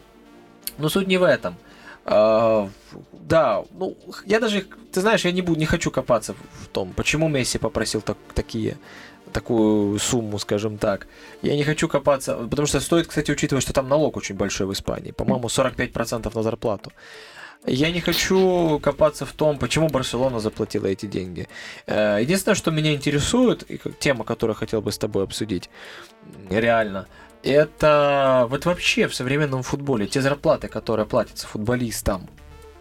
[0.76, 1.56] Но суть не в этом.
[2.04, 2.68] А,
[3.12, 7.28] да, ну, я даже, ты знаешь, я не, буду, не хочу копаться в том, почему
[7.28, 8.78] Месси попросил так, такие,
[9.32, 11.06] такую сумму, скажем так.
[11.42, 14.72] Я не хочу копаться, потому что стоит, кстати, учитывать, что там налог очень большой в
[14.72, 15.12] Испании.
[15.12, 16.92] По-моему, 45% на зарплату.
[17.66, 21.48] Я не хочу копаться в том, почему Барселона заплатила эти деньги.
[21.86, 25.68] Э, единственное, что меня интересует, и тема, которую хотел бы с тобой обсудить,
[26.50, 27.06] реально,
[27.42, 32.28] это вот вообще в современном футболе те зарплаты, которые платятся футболистам,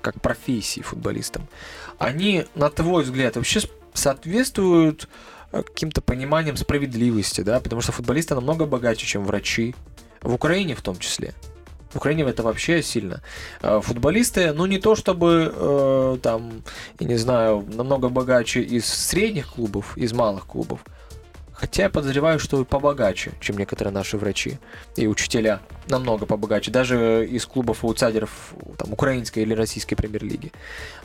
[0.02, 1.48] как профессии футболистам,
[1.98, 3.62] они, на твой взгляд, вообще
[3.94, 5.10] соответствуют
[5.52, 9.76] каким-то пониманием справедливости, да, потому что футболисты намного богаче, чем врачи,
[10.22, 11.34] в Украине в том числе.
[11.92, 13.22] В Украине это вообще сильно.
[13.62, 16.64] Э, футболисты, ну не то чтобы э, там,
[17.00, 20.82] я не знаю, намного богаче из средних клубов, из малых клубов.
[21.54, 24.60] Хотя я подозреваю, что побогаче, чем некоторые наши врачи
[24.96, 25.60] и учителя.
[25.88, 26.70] Намного побогаче.
[26.70, 30.52] Даже из клубов аутсайдеров там, украинской или российской премьер-лиги.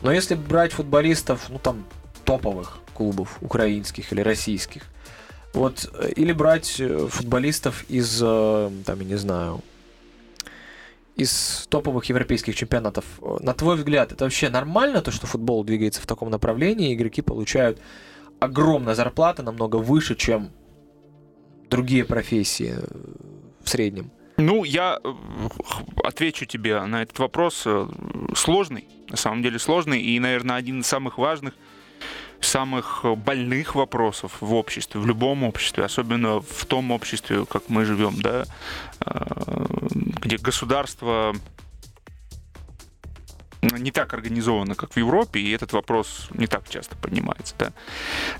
[0.02, 1.86] Но если брать футболистов, ну там,
[2.24, 4.82] топовых клубов украинских или российских,
[5.52, 9.62] вот, э, или брать э, футболистов из, там, я не знаю,
[11.16, 13.04] из топовых европейских чемпионатов.
[13.40, 17.78] На твой взгляд, это вообще нормально, то, что футбол двигается в таком направлении, игроки получают
[18.40, 20.50] огромная зарплата, намного выше, чем
[21.70, 22.86] другие профессии э,
[23.62, 24.10] в среднем?
[24.36, 25.12] Ну, я э,
[26.02, 27.62] отвечу тебе на этот вопрос.
[27.66, 27.88] Э,
[28.34, 31.54] сложный, на самом деле сложный, и, наверное, один из самых важных–
[32.46, 38.20] самых больных вопросов в обществе, в любом обществе, особенно в том обществе, как мы живем,
[38.20, 38.44] да,
[39.04, 39.66] э,
[40.20, 41.34] где государство
[43.62, 47.54] не так организовано, как в Европе, и этот вопрос не так часто поднимается.
[47.58, 47.72] Да.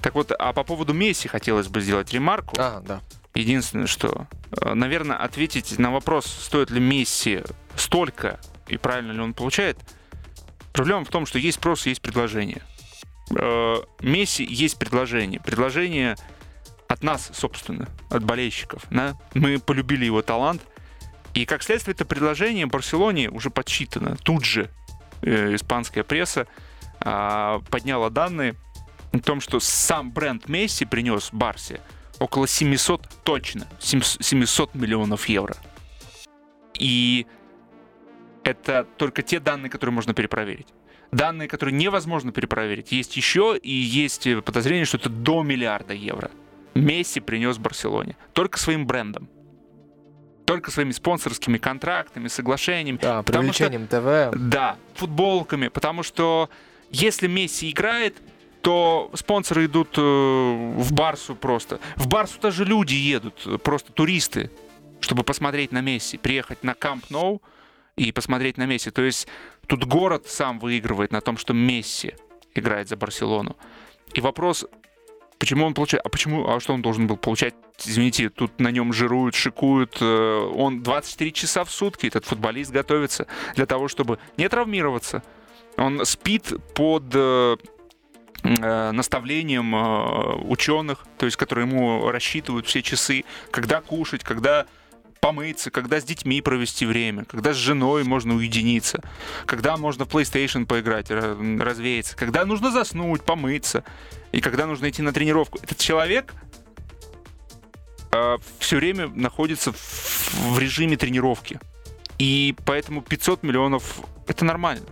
[0.00, 2.57] Так вот, а по поводу Месси хотелось бы сделать ремарку.
[2.59, 3.00] А, да.
[3.34, 4.26] Единственное, что,
[4.61, 7.42] э, наверное, ответить на вопрос, стоит ли Месси
[7.76, 9.78] столько и правильно ли он получает,
[10.72, 12.62] проблема в том, что есть спрос, есть предложение.
[13.37, 15.41] Э, Месси есть предложение.
[15.41, 16.16] Предложение
[16.89, 18.85] от нас, собственно, от болельщиков.
[18.91, 19.16] Да?
[19.35, 20.62] Мы полюбили его талант.
[21.35, 24.16] И как следствие это предложение Барселоне уже подсчитано.
[24.16, 24.70] Тут же
[25.22, 26.47] э, испанская пресса
[27.01, 28.55] э, подняла данные
[29.12, 31.80] о том, что сам бренд Месси принес Барсе
[32.18, 35.57] около 700, точно, 700 миллионов евро.
[36.78, 37.26] И
[38.45, 40.68] это только те данные, которые можно перепроверить
[41.12, 42.90] данные, которые невозможно перепроверить.
[42.90, 46.30] Есть еще и есть подозрение, что это до миллиарда евро.
[46.74, 48.16] Месси принес Барселоне.
[48.32, 49.28] Только своим брендом.
[50.46, 52.98] Только своими спонсорскими контрактами, соглашениями.
[53.00, 54.36] Да, привлечением ТВ.
[54.36, 55.68] Да, футболками.
[55.68, 56.50] Потому что
[56.90, 58.16] если Месси играет,
[58.62, 61.78] то спонсоры идут э, в Барсу просто.
[61.96, 64.50] В Барсу даже люди едут, просто туристы,
[65.00, 67.42] чтобы посмотреть на Месси, приехать на Камп Ноу
[67.96, 68.90] и посмотреть на Месси.
[68.90, 69.26] То есть
[69.66, 72.14] тут город сам выигрывает на том, что Месси
[72.54, 73.56] играет за Барселону.
[74.14, 74.66] И вопрос,
[75.38, 77.54] почему он получает, а почему, а что он должен был получать?
[77.84, 83.26] Извините, тут на нем жируют, шикуют, э, он 24 часа в сутки, этот футболист готовится
[83.56, 85.22] для того, чтобы не травмироваться.
[85.76, 87.56] Он спит под э,
[88.44, 94.66] э, наставлением ученых, то есть которые ему рассчитывают все часы, когда кушать, когда
[95.23, 99.01] помыться, когда с детьми провести время, когда с женой можно уединиться,
[99.47, 103.85] когда можно в PlayStation поиграть, развеяться, когда нужно заснуть, помыться,
[104.33, 105.61] и когда нужно идти на тренировку.
[105.62, 106.35] Этот человек
[108.11, 111.61] э, все время находится в, в режиме тренировки.
[112.18, 114.87] И поэтому 500 миллионов— это нормально.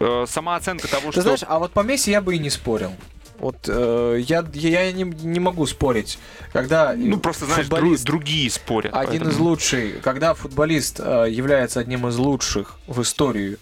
[0.00, 1.22] Э, сама оценка того, Ты что...
[1.22, 2.92] знаешь, а вот по Месси я бы и не спорил.
[3.38, 6.18] Вот э, я, я не, не могу спорить,
[6.52, 8.94] когда ну просто знаешь дру, другие спорят.
[8.94, 9.30] Один поэтому...
[9.30, 13.58] из лучших, когда футболист э, является одним из лучших в истории,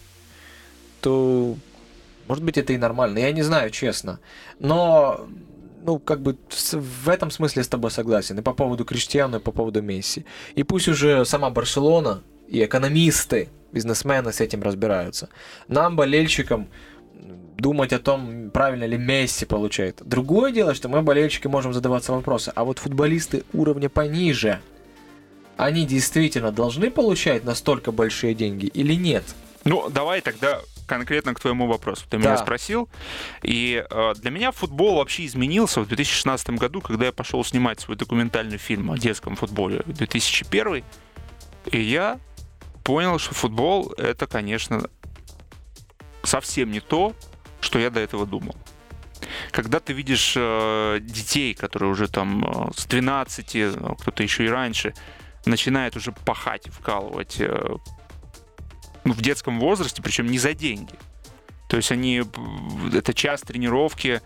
[1.00, 1.56] то
[2.28, 3.18] может быть это и нормально.
[3.18, 4.20] Я не знаю, честно,
[4.58, 5.26] но
[5.84, 6.36] ну, как бы
[6.72, 8.38] в этом смысле с тобой согласен.
[8.38, 10.24] И по поводу Криштиану, и по поводу Месси.
[10.54, 15.28] И пусть уже сама Барселона и экономисты, бизнесмены с этим разбираются.
[15.68, 16.68] Нам, болельщикам,
[17.64, 20.02] думать о том, правильно ли Месси получает.
[20.04, 24.60] Другое дело, что мы, болельщики, можем задаваться вопросы, а вот футболисты уровня пониже,
[25.56, 29.24] они действительно должны получать настолько большие деньги или нет?
[29.64, 32.04] Ну, давай тогда конкретно к твоему вопросу.
[32.10, 32.24] Ты да.
[32.24, 32.86] меня спросил.
[33.42, 37.96] И э, для меня футбол вообще изменился в 2016 году, когда я пошел снимать свой
[37.96, 40.84] документальный фильм о детском футболе 2001.
[41.72, 42.20] И я
[42.82, 44.82] понял, что футбол это, конечно,
[46.24, 47.14] совсем не то,
[47.64, 48.54] что я до этого думал.
[49.50, 54.48] Когда ты видишь э, детей, которые уже там э, с 12, э, кто-то еще и
[54.48, 54.94] раньше,
[55.46, 57.38] начинает уже пахать, вкалывать
[59.04, 60.94] ну, в детском возрасте, причем не за деньги.
[61.68, 62.22] То есть они,
[62.94, 64.22] это час тренировки,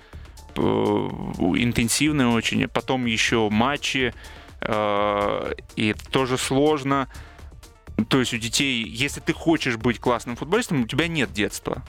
[0.54, 4.14] интенсивные очень, потом еще матчи,
[4.62, 7.08] и это тоже сложно.
[8.08, 11.82] То есть у детей, если ты хочешь быть классным футболистом, у тебя нет детства.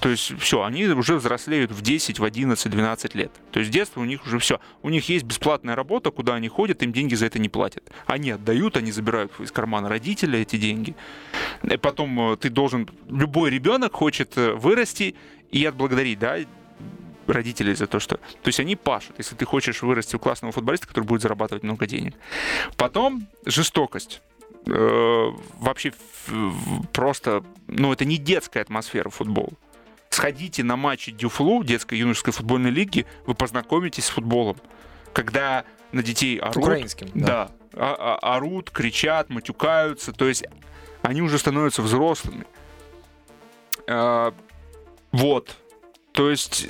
[0.00, 3.32] То есть все, они уже взрослеют в 10, в 11, 12 лет.
[3.50, 4.60] То есть детство у них уже все.
[4.82, 7.84] У них есть бесплатная работа, куда они ходят, им деньги за это не платят.
[8.06, 10.94] Они отдают, они забирают из кармана родителя эти деньги.
[11.62, 12.88] И потом э, ты должен...
[13.08, 15.14] Любой ребенок хочет э, вырасти
[15.50, 16.38] и отблагодарить, да,
[17.26, 18.16] родителей за то, что...
[18.16, 21.86] То есть они пашут, если ты хочешь вырасти у классного футболиста, который будет зарабатывать много
[21.86, 22.14] денег.
[22.76, 24.20] Потом жестокость.
[24.66, 25.92] Э, вообще
[26.92, 27.42] просто...
[27.66, 29.52] Ну, это не детская атмосфера футбола
[30.16, 34.56] сходите на матчи Дюфлу, детской юношеской футбольной лиги, вы познакомитесь с футболом.
[35.12, 36.56] Когда на детей орут.
[36.56, 37.26] Украинским, да.
[37.26, 40.12] да а, а, орут, кричат, матюкаются.
[40.12, 40.44] То есть
[41.02, 42.46] они уже становятся взрослыми.
[43.86, 44.34] А,
[45.12, 45.56] вот.
[46.12, 46.68] То есть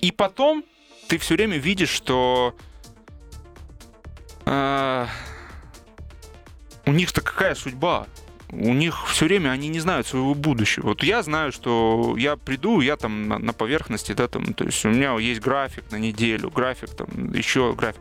[0.00, 0.64] и потом
[1.08, 2.54] ты все время видишь, что
[4.46, 5.08] а,
[6.86, 8.06] у них-то какая судьба?
[8.54, 10.88] У них все время они не знают своего будущего.
[10.88, 14.84] Вот я знаю, что я приду, я там на, на поверхности, да, там, то есть
[14.84, 18.00] у меня есть график на неделю, график там, еще график.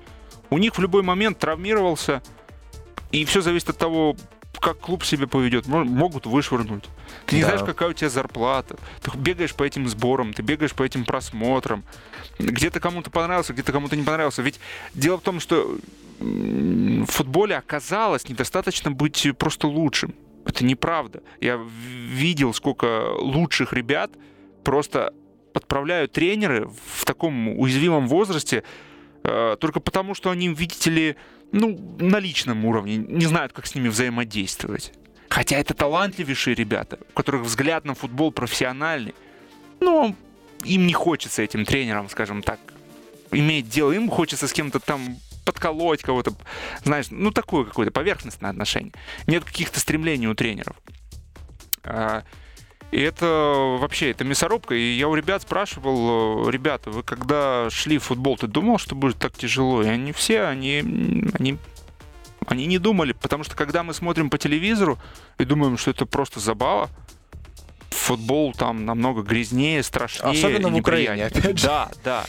[0.49, 2.22] У них в любой момент травмировался,
[3.12, 4.16] и все зависит от того,
[4.60, 5.68] как клуб себя поведет.
[5.68, 6.86] Могут вышвырнуть.
[7.26, 7.49] Ты не да.
[7.49, 8.78] знаешь, какая у тебя зарплата.
[9.01, 11.84] Ты бегаешь по этим сборам, ты бегаешь по этим просмотрам.
[12.39, 14.41] Где-то кому-то понравился, где-то кому-то не понравился.
[14.41, 14.60] Ведь
[14.93, 15.78] дело в том, что
[16.20, 20.14] в футболе оказалось недостаточно быть просто лучшим.
[20.46, 21.24] Это неправда.
[21.39, 24.12] Я видел, сколько лучших ребят
[24.64, 25.14] просто
[25.54, 28.64] отправляют тренеры в таком уязвимом возрасте
[29.24, 31.16] э, только потому, что они, видите ли,
[31.52, 34.91] ну, на личном уровне не знают, как с ними взаимодействовать.
[35.30, 39.16] Хотя это талантливейшие ребята, у которых взгляд на футбол профессиональный.
[39.80, 40.16] Но
[40.64, 42.60] им не хочется этим тренерам, скажем так,
[43.32, 43.91] иметь дело.
[43.91, 46.34] Им хочется с кем-то там подколоть кого-то,
[46.84, 48.94] знаешь, ну такое какое-то поверхностное отношение.
[49.28, 50.76] Нет каких-то стремлений у тренеров.
[51.84, 52.24] А,
[52.91, 53.26] и это
[53.80, 54.76] вообще, это мясорубка.
[54.76, 59.18] И я у ребят спрашивал, ребята, вы когда шли в футбол, ты думал, что будет
[59.18, 59.82] так тяжело?
[59.82, 60.80] И они все, они,
[61.34, 61.58] они,
[62.46, 65.00] они не думали, потому что когда мы смотрим по телевизору
[65.39, 66.89] и думаем, что это просто забава,
[68.04, 70.32] футбол там намного грязнее, страшнее.
[70.32, 71.68] Особенно в Украине, опять же.
[71.68, 72.26] Да, да.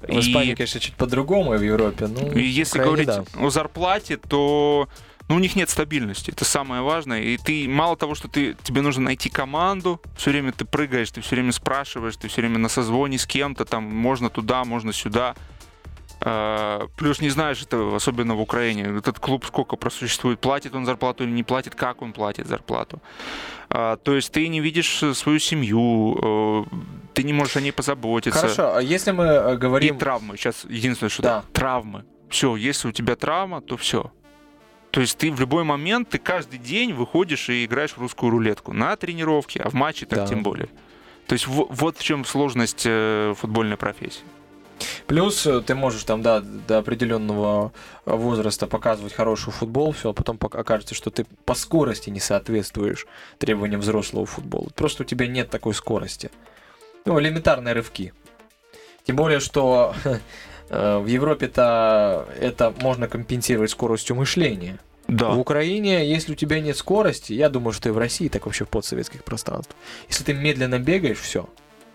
[0.00, 0.54] В Испании, и...
[0.54, 2.06] конечно, чуть по-другому, в Европе.
[2.06, 3.40] Ну, и если Украине, говорить да.
[3.40, 4.88] о зарплате, то
[5.28, 6.30] но у них нет стабильности.
[6.30, 7.20] Это самое важное.
[7.22, 11.20] И ты мало того, что ты, тебе нужно найти команду, все время ты прыгаешь, ты
[11.20, 15.34] все время спрашиваешь, ты все время на созвоне с кем-то, там можно туда, можно сюда.
[16.20, 18.98] А, плюс не знаешь это, особенно в Украине.
[18.98, 23.00] Этот клуб сколько просуществует, платит он зарплату или не платит, как он платит зарплату.
[23.68, 26.64] А, то есть ты не видишь свою семью, э,
[27.14, 28.40] ты не можешь о ней позаботиться.
[28.40, 29.96] Хорошо, а если мы э, говорим...
[29.96, 30.36] И травмы.
[30.36, 31.44] Сейчас единственное, что да.
[31.52, 32.04] травмы.
[32.28, 34.10] Все, если у тебя травма, то все.
[34.90, 38.72] То есть ты в любой момент, ты каждый день выходишь и играешь в русскую рулетку.
[38.72, 40.26] На тренировке, а в матче так да.
[40.26, 40.68] тем более.
[41.26, 44.22] То есть вот в чем сложность э, футбольной профессии.
[45.06, 47.72] Плюс э, ты можешь там, да, до определенного
[48.04, 53.06] возраста показывать хороший футбол, все, а потом окажется, что ты по скорости не соответствуешь
[53.38, 54.68] требованиям взрослого футбола.
[54.74, 56.30] Просто у тебя нет такой скорости.
[57.04, 58.12] Ну, элементарные рывки.
[59.04, 59.94] Тем более, что
[60.68, 64.78] э, в Европе-то это можно компенсировать скоростью мышления.
[65.08, 65.30] Да.
[65.30, 68.64] В Украине, если у тебя нет скорости, я думаю, что и в России, так вообще
[68.64, 69.76] в подсоветских пространствах.
[70.08, 71.48] Если ты медленно бегаешь, все.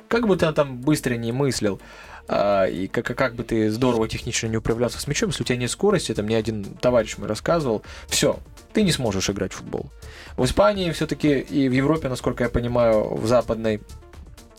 [0.08, 1.82] Как бы ты там быстро не мыслил,
[2.30, 5.72] и как, как бы ты здорово технично не управлялся с мячом, если у тебя нет
[5.72, 8.40] скорости, там мне один товарищ мой рассказывал, все,
[8.74, 9.92] ты не сможешь играть в футбол.
[10.38, 13.82] В Испании все-таки и в Европе, насколько я понимаю, в западной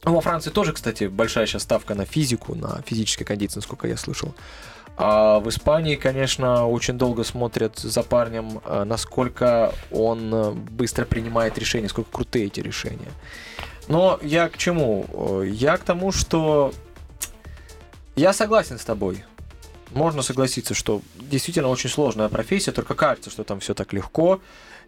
[0.05, 4.35] во Франции тоже, кстати, большая сейчас ставка на физику, на физической кондиции, насколько я слышал.
[4.97, 11.89] А в Испании, конечно, очень долго смотрят за парнем, а, насколько он быстро принимает решения,
[11.89, 13.13] сколько крутые эти решения.
[13.89, 15.43] Но я к чему?
[15.43, 16.73] Я к тому, что
[18.17, 19.25] я согласен с тобой.
[19.95, 24.41] Можно согласиться, что действительно очень сложная профессия, только кажется, что там все так легко.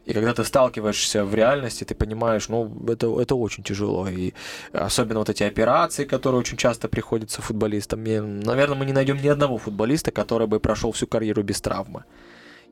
[0.06, 4.06] И когда ты сталкиваешься в реальности, ты понимаешь, ну, это, это очень тяжело.
[4.08, 4.34] И
[4.72, 8.04] особенно вот эти операции, которые очень часто приходятся футболистам.
[8.04, 12.04] И, наверное, мы не найдем ни одного футболиста, который бы прошел всю карьеру без травмы.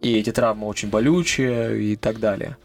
[0.02, 2.58] И эти травмы очень болючие и так далее.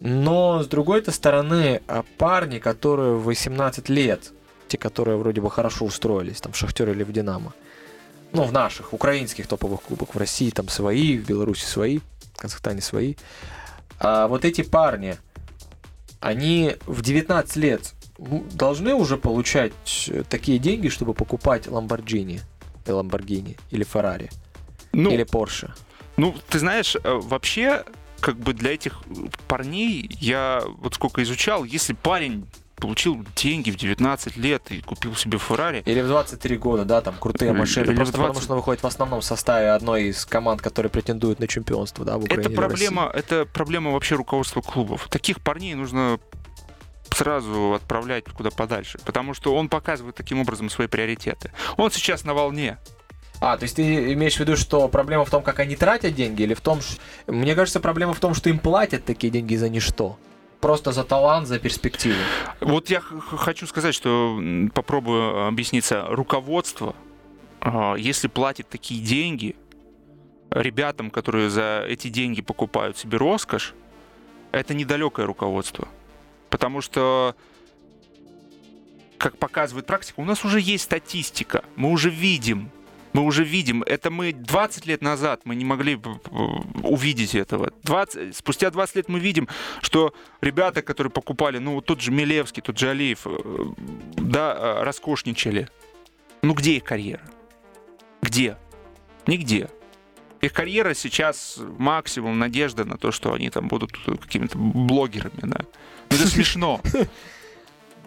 [0.00, 4.32] Но, с другой стороны, а парни, которые в 18 лет
[4.72, 7.52] те, которые вроде бы хорошо устроились, там, в Шахтере или в Динамо.
[8.32, 10.14] Ну, в наших, украинских топовых клубах.
[10.14, 13.14] В России там свои, в Беларуси свои, в Казахстане свои.
[13.98, 15.16] А вот эти парни,
[16.20, 17.92] они в 19 лет
[18.54, 19.72] должны уже получать
[20.30, 22.40] такие деньги, чтобы покупать Ламборджини,
[22.86, 24.30] Ламборгини или Феррари,
[24.92, 25.74] ну, или Порше.
[26.16, 27.84] Ну, ты знаешь, э, вообще,
[28.20, 29.02] как бы для этих
[29.48, 32.46] парней, я вот сколько изучал, если парень
[32.82, 35.84] получил деньги в 19 лет и купил себе Феррари.
[35.86, 37.84] Или в 23 года, да, там крутые машины.
[37.84, 38.26] Или просто 20...
[38.28, 42.18] потому что он выходит в основном составе одной из команд, которые претендуют на чемпионство, да,
[42.18, 42.48] в Украине.
[42.48, 45.06] Это проблема, это проблема вообще руководства клубов.
[45.10, 46.18] Таких парней нужно
[47.14, 51.52] сразу отправлять куда подальше, потому что он показывает таким образом свои приоритеты.
[51.76, 52.78] Он сейчас на волне.
[53.40, 56.42] А, то есть ты имеешь в виду, что проблема в том, как они тратят деньги,
[56.42, 57.00] или в том, что...
[57.28, 60.18] Мне кажется, проблема в том, что им платят такие деньги за ничто
[60.62, 62.16] просто за талант, за перспективу.
[62.60, 64.40] Вот я хочу сказать, что
[64.72, 66.06] попробую объясниться.
[66.08, 66.94] Руководство,
[67.60, 69.56] а, если платит такие деньги
[70.50, 73.74] ребятам, которые за эти деньги покупают себе роскошь,
[74.52, 75.88] это недалекое руководство.
[76.48, 77.34] Потому что
[79.18, 82.70] как показывает практика, у нас уже есть статистика, мы уже видим,
[83.12, 85.98] мы уже видим, это мы 20 лет назад мы не могли
[86.82, 87.72] увидеть этого.
[87.82, 89.48] 20, спустя 20 лет мы видим,
[89.80, 93.38] что ребята, которые покупали, ну, тот же Милевский, тот же Алиев, э,
[94.16, 95.68] да, э, роскошничали.
[96.42, 97.22] Ну, где их карьера?
[98.22, 98.56] Где?
[99.26, 99.68] Нигде.
[100.40, 105.60] Их карьера сейчас максимум надежда на то, что они там будут какими-то блогерами, да.
[106.08, 106.80] Это смешно.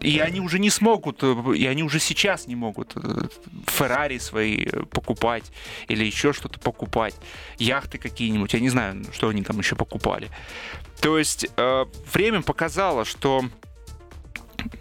[0.01, 3.27] И они уже не смогут, э, и они уже сейчас не могут э,
[3.67, 5.51] Феррари свои э, покупать
[5.87, 7.15] или еще что-то покупать,
[7.57, 10.29] яхты какие-нибудь, я не знаю, что они там еще покупали.
[11.01, 11.47] То есть
[12.13, 13.45] время показало, что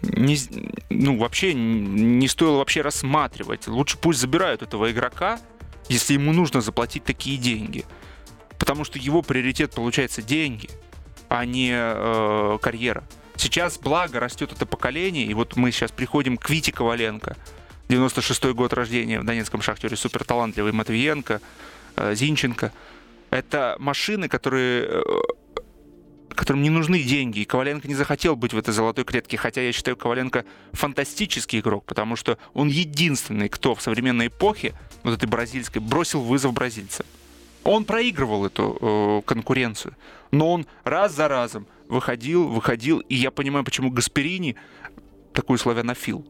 [0.01, 0.37] не,
[0.89, 3.67] ну, вообще не стоило вообще рассматривать.
[3.67, 5.39] Лучше пусть забирают этого игрока,
[5.89, 7.85] если ему нужно заплатить такие деньги.
[8.57, 10.69] Потому что его приоритет получается деньги,
[11.29, 13.03] а не э, карьера.
[13.37, 17.35] Сейчас, благо, растет это поколение, и вот мы сейчас приходим к Вите Коваленко,
[17.89, 21.41] 96-й год рождения в Донецком шахтере, супер талантливый Матвиенко,
[21.97, 22.71] э, Зинченко.
[23.29, 25.01] Это машины, которые э,
[26.35, 27.39] которым не нужны деньги.
[27.39, 31.85] И Коваленко не захотел быть в этой золотой клетке, хотя я считаю Коваленко фантастический игрок,
[31.85, 34.73] потому что он единственный, кто в современной эпохе,
[35.03, 37.05] вот этой бразильской, бросил вызов бразильца.
[37.63, 39.95] Он проигрывал эту э, конкуренцию,
[40.31, 44.55] но он раз за разом выходил, выходил, и я понимаю, почему Гасперини
[45.33, 46.25] такой славянофил.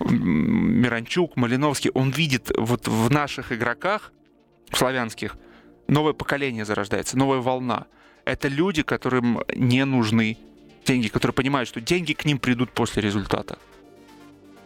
[0.00, 4.12] Миранчук, Малиновский, он видит вот в наших игроках,
[4.70, 5.36] в славянских,
[5.88, 7.86] новое поколение зарождается, новая волна.
[8.24, 10.36] Это люди, которым не нужны
[10.84, 13.58] деньги, которые понимают, что деньги к ним придут после результата.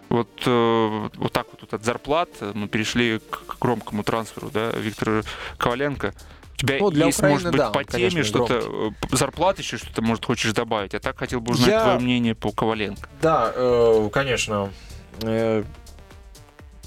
[0.08, 5.24] Вот, э, вот так вот, вот от зарплат мы перешли к громкому трансферу, да, Виктор
[5.58, 6.14] Коваленко.
[6.54, 9.76] У тебя ну, для есть, Украины, может быть, да, по теме что-то, э, зарплат еще
[9.76, 10.94] что-то, может, хочешь добавить?
[10.94, 11.82] А так хотел бы узнать Я...
[11.82, 13.08] твое мнение по Коваленко.
[13.20, 14.70] Да, э, конечно.
[15.22, 15.64] Э,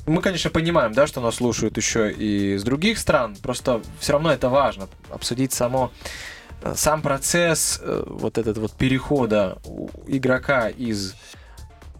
[0.07, 4.32] мы, конечно, понимаем, да, что нас слушают еще и из других стран, просто все равно
[4.32, 5.91] это важно, обсудить само
[6.61, 9.57] э, сам процесс э, вот этот вот перехода
[10.07, 11.13] игрока из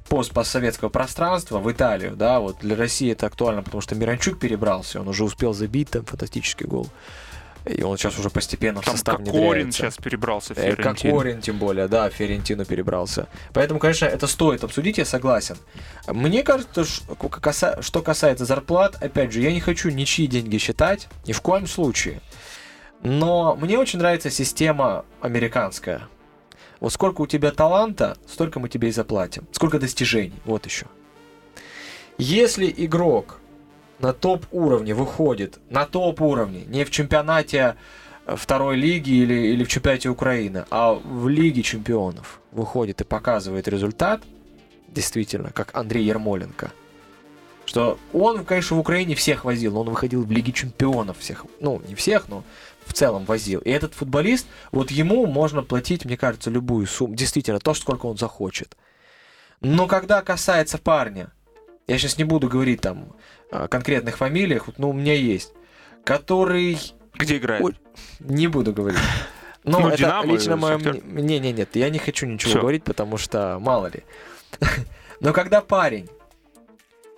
[0.08, 5.10] постсоветского пространства в Италию, да, вот для России это актуально, потому что Миранчук перебрался, он
[5.10, 6.88] уже успел забить там фантастический гол.
[7.70, 11.14] И он сейчас уже постепенно Там в состав Кокорин сейчас перебрался в э, Фиорентину.
[11.14, 13.28] Кокорин, тем более, да, в Фиорентину перебрался.
[13.54, 15.58] Поэтому, конечно, это стоит обсудить, я согласен.
[16.08, 21.42] Мне кажется, что касается зарплат, опять же, я не хочу ничьи деньги считать, ни в
[21.42, 22.22] коем случае.
[23.04, 26.08] Но мне очень нравится система американская.
[26.80, 29.48] Вот сколько у тебя таланта, столько мы тебе и заплатим.
[29.52, 30.86] Сколько достижений, вот еще.
[32.18, 33.40] Если игрок
[34.00, 37.76] на топ уровне выходит, на топ уровне, не в чемпионате
[38.26, 43.68] э, второй лиги или, или в чемпионате Украины, а в Лиге чемпионов выходит и показывает
[43.68, 44.22] результат,
[44.88, 46.72] действительно, как Андрей Ермоленко,
[47.66, 51.82] что он, конечно, в Украине всех возил, но он выходил в Лиге чемпионов всех, ну,
[51.88, 52.44] не всех, но
[52.86, 53.60] в целом возил.
[53.62, 58.18] И этот футболист, вот ему можно платить, мне кажется, любую сумму, действительно, то, сколько он
[58.18, 58.78] захочет.
[59.60, 61.32] Но когда касается парня,
[61.88, 63.16] я сейчас не буду говорить там
[63.50, 65.54] о конкретных фамилиях, но у меня есть,
[66.04, 66.78] который...
[67.14, 67.64] Где играет?
[67.64, 67.76] Ой,
[68.20, 69.00] не буду говорить.
[69.64, 71.02] Но ну, это Динамо, лично мое мнение.
[71.04, 72.60] Не, не, нет, я не хочу ничего Все.
[72.62, 74.04] говорить, потому что мало ли.
[75.20, 76.08] Но когда парень,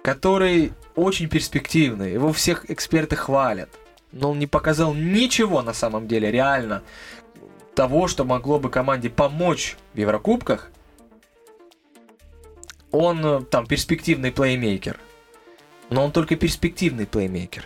[0.02, 3.70] который очень перспективный, его всех эксперты хвалят,
[4.12, 6.82] но он не показал ничего на самом деле реально
[7.76, 10.72] того, что могло бы команде помочь в Еврокубках,
[12.92, 15.00] он э, там перспективный плеймейкер.
[15.90, 17.66] Но он только перспективный плеймейкер.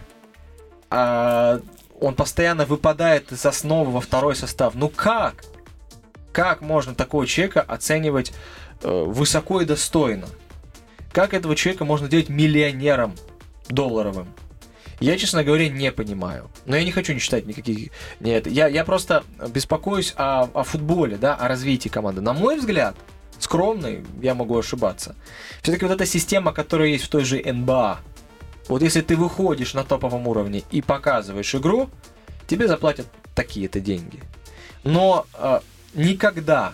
[0.90, 1.60] А
[2.00, 4.76] он постоянно выпадает из основы во второй состав.
[4.76, 5.44] Ну как?
[6.32, 8.34] Как можно такого человека оценивать
[8.82, 10.28] э, высоко и достойно?
[11.12, 13.16] Как этого человека можно делать миллионером
[13.70, 14.28] долларовым?
[15.00, 16.50] Я, честно говоря, не понимаю.
[16.66, 17.92] Но я не хочу не читать никаких...
[18.20, 22.22] Нет, я, я просто беспокоюсь о, о футболе, да, о развитии команды.
[22.22, 22.96] На мой взгляд,
[23.44, 25.16] скромный, я могу ошибаться.
[25.62, 28.00] Все-таки вот эта система, которая есть в той же НБА,
[28.68, 31.90] вот если ты выходишь на топовом уровне и показываешь игру,
[32.48, 34.22] тебе заплатят такие-то деньги.
[34.84, 35.60] Но э,
[35.94, 36.74] никогда,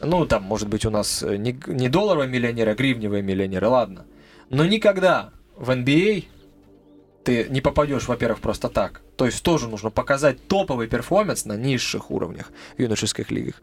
[0.00, 4.04] ну там, может быть, у нас э, не, не долларовые миллионеры, а гривневые миллионеры, ладно.
[4.48, 9.02] Но никогда в NBA а ты не попадешь, во-первых, просто так.
[9.16, 13.60] То есть тоже нужно показать топовый перформанс на низших уровнях юношеских лигах.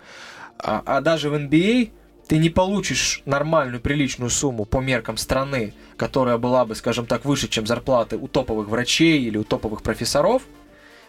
[0.57, 1.91] А, а даже в NBA
[2.29, 7.47] ты не получишь нормальную, приличную сумму по меркам страны, которая была бы, скажем так, выше,
[7.47, 10.43] чем зарплаты у топовых врачей или у топовых профессоров,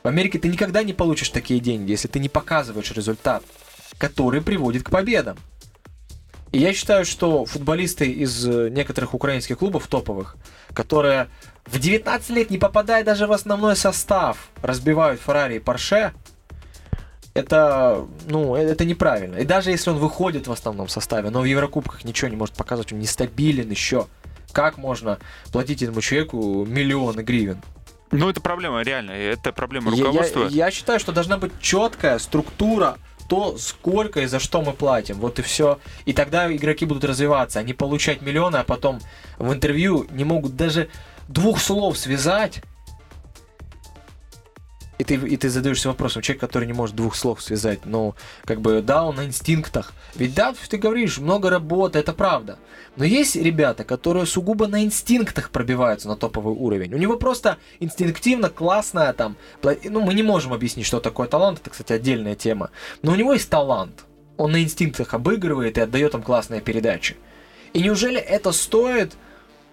[0.03, 3.45] в Америке ты никогда не получишь такие деньги, если ты не показываешь результат,
[3.99, 5.37] который приводит к победам.
[6.53, 10.37] И я считаю, что футболисты из некоторых украинских клубов топовых,
[10.73, 11.29] которые
[11.67, 16.15] в 19 лет, не попадая даже в основной состав, разбивают Феррари и Порше,
[17.35, 19.37] это, ну, э, это неправильно.
[19.37, 22.93] И даже если он выходит в основном составе, но в Еврокубках ничего не может показывать,
[22.93, 24.07] он нестабилен еще.
[24.53, 25.19] Как можно
[25.53, 27.63] платить этому человеку миллионы гривен?
[28.11, 30.43] Ну, это проблема, реально, это проблема руководства.
[30.45, 34.73] Я, я, я считаю, что должна быть четкая структура, то, сколько и за что мы
[34.73, 35.15] платим.
[35.21, 35.79] Вот и все.
[36.05, 38.99] И тогда игроки будут развиваться, а не получать миллионы, а потом
[39.39, 40.89] в интервью не могут даже
[41.29, 42.61] двух слов связать
[45.01, 48.61] и ты, и ты задаешься вопросом, человек, который не может двух слов связать, ну, как
[48.61, 49.95] бы, да, он на инстинктах.
[50.15, 52.59] Ведь да, ты говоришь, много работы, это правда.
[52.97, 56.93] Но есть ребята, которые сугубо на инстинктах пробиваются на топовый уровень.
[56.93, 59.37] У него просто инстинктивно классная там,
[59.85, 62.69] ну, мы не можем объяснить, что такое талант, это, кстати, отдельная тема.
[63.01, 64.05] Но у него есть талант.
[64.37, 67.17] Он на инстинктах обыгрывает и отдает им классные передачи.
[67.73, 69.15] И неужели это стоит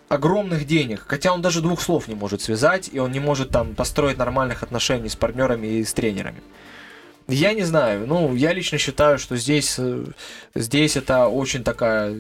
[0.10, 3.76] огромных денег, хотя он даже двух слов не может связать, и он не может там
[3.76, 6.42] построить нормальных отношений с партнерами и с тренерами.
[7.28, 10.06] Я не знаю, ну, я лично считаю, что здесь, э,
[10.56, 12.16] здесь это очень такая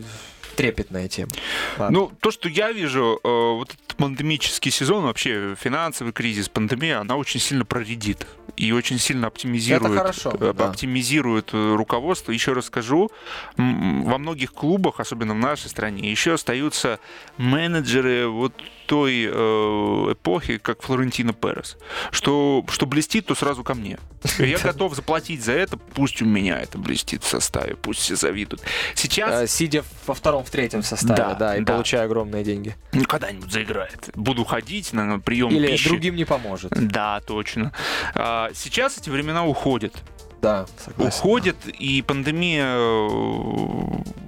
[0.57, 1.31] трепетная тема.
[1.77, 1.99] Ладно.
[1.99, 7.15] Ну, то, что я вижу, э, вот этот пандемический сезон, вообще финансовый кризис, пандемия, она
[7.15, 8.27] очень сильно проредит
[8.57, 11.75] и очень сильно оптимизирует, Это хорошо, э, оптимизирует да.
[11.75, 12.31] руководство.
[12.31, 13.11] Еще раз скажу,
[13.55, 16.99] во многих клубах, особенно в нашей стране, еще остаются
[17.37, 18.53] менеджеры вот
[18.87, 21.77] той э, эпохи, как Флорентино Перес,
[22.11, 23.99] что, что блестит, то сразу ко мне.
[24.39, 28.63] Я готов заплатить за это, пусть у меня это блестит в составе, пусть все завидуют.
[28.95, 29.43] Сейчас...
[29.43, 31.73] Э, сидя во втором, в третьем составе, да, да и да.
[31.73, 32.75] получая огромные деньги.
[32.93, 34.09] Ну, когда-нибудь заиграет.
[34.15, 35.89] Буду ходить на прием Или пищи.
[35.89, 36.71] другим не поможет.
[36.71, 37.73] Да, точно.
[38.15, 39.93] А, сейчас эти времена уходят.
[40.41, 41.19] Да, согласен.
[41.19, 43.07] Уходит, и пандемия э,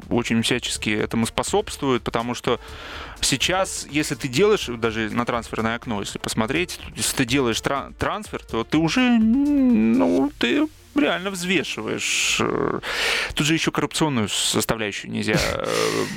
[0.09, 2.59] очень всячески этому способствует, потому что
[3.21, 8.63] сейчас, если ты делаешь, даже на трансферное окно, если посмотреть, если ты делаешь трансфер, то
[8.63, 12.41] ты уже, ну, ты реально взвешиваешь.
[13.35, 15.37] Тут же еще коррупционную составляющую нельзя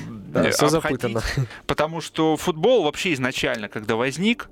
[0.08, 1.22] да, все запутано.
[1.66, 4.48] Потому что футбол вообще изначально, когда возник,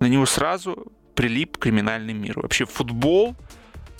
[0.00, 2.40] на него сразу прилип криминальный мир.
[2.40, 3.36] Вообще футбол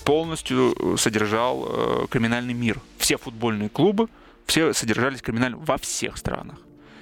[0.03, 2.79] полностью э, содержал э, криминальный мир.
[2.97, 4.07] Все футбольные клубы,
[4.45, 6.57] все содержались криминально во всех странах.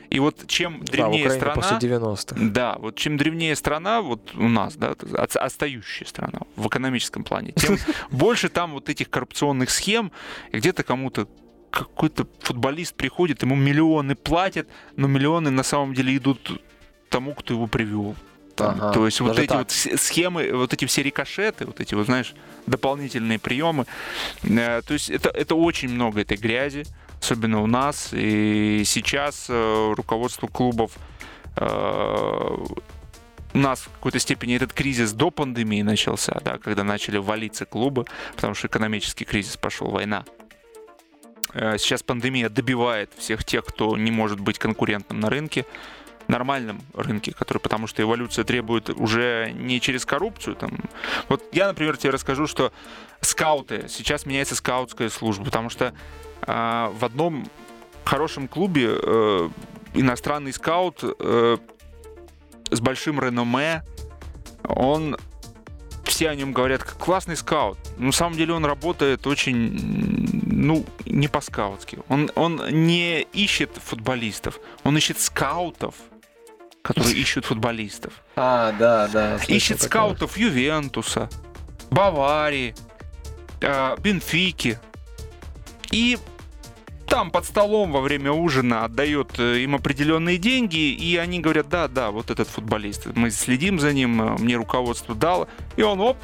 [0.10, 1.56] И вот чем древнее да, страна...
[1.56, 2.36] после 90-х.
[2.38, 7.78] Да, вот чем древнее страна, вот у нас, да, отстающая страна в экономическом плане, тем
[8.12, 10.12] больше там вот этих коррупционных схем,
[10.52, 11.28] и где-то кому-то
[11.70, 16.62] какой-то футболист приходит, ему миллионы платят, но миллионы на самом деле идут
[17.10, 18.16] тому, кто его привел.
[18.70, 19.57] Ага, То есть вот эти так.
[19.59, 22.34] вот схемы, вот эти все рикошеты, вот эти вот, знаешь,
[22.68, 23.86] дополнительные приемы.
[24.43, 26.86] Э, то есть это, это очень много этой грязи
[27.22, 28.09] особенно у нас.
[28.14, 30.97] И сейчас э, руководство клубов
[31.55, 32.57] э,
[33.53, 38.05] у нас в какой-то степени этот кризис до пандемии начался, да, когда начали валиться клубы,
[38.36, 40.26] потому что экономический кризис пошел, война.
[41.53, 45.66] Э, сейчас пандемия добивает всех тех, кто не может быть конкурентным на рынке,
[46.32, 50.55] нормальном рынке, который, потому что эволюция требует уже не через коррупцию.
[50.55, 50.71] Там.
[51.29, 52.71] Вот я, например, тебе расскажу, что
[53.19, 55.93] скауты, сейчас меняется скаутская служба, потому что
[56.41, 57.47] а, в одном
[58.03, 59.49] хорошем клубе э,
[59.93, 61.57] иностранный скаут э,
[62.71, 63.84] с большим реноме,
[64.63, 65.17] он
[66.03, 67.77] все о нем говорят, как классный скаут.
[67.97, 71.99] Но на самом деле он работает очень, ну, не по-скаутски.
[72.09, 75.95] Он, он не ищет футболистов, он ищет скаутов,
[76.82, 78.13] которые ищут футболистов.
[78.36, 79.38] А, да, да.
[79.47, 81.29] Ищет скаутов Ювентуса,
[81.89, 82.75] Баварии,
[83.61, 84.79] э, Бенфики.
[85.91, 86.17] И
[87.07, 91.88] там под столом во время ужина отдает э, им определенные деньги, и они говорят, да,
[91.88, 96.17] да, вот этот футболист, мы следим за ним, э, мне руководство дало, и он, оп,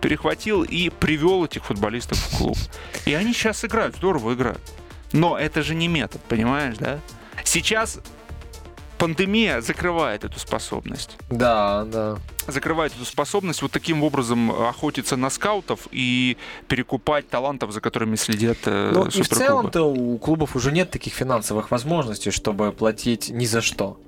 [0.00, 2.56] перехватил и привел этих футболистов в клуб.
[3.06, 4.60] И они сейчас играют, здорово играют.
[5.12, 7.00] Но это же не метод, понимаешь, да?
[7.42, 7.98] Сейчас
[8.98, 11.16] пандемия закрывает эту способность.
[11.30, 12.16] Да, да.
[12.46, 16.36] Закрывает эту способность вот таким образом охотиться на скаутов и
[16.68, 21.14] перекупать талантов, за которыми следят э, Ну и в целом-то у клубов уже нет таких
[21.14, 23.98] финансовых возможностей, чтобы платить ни за что.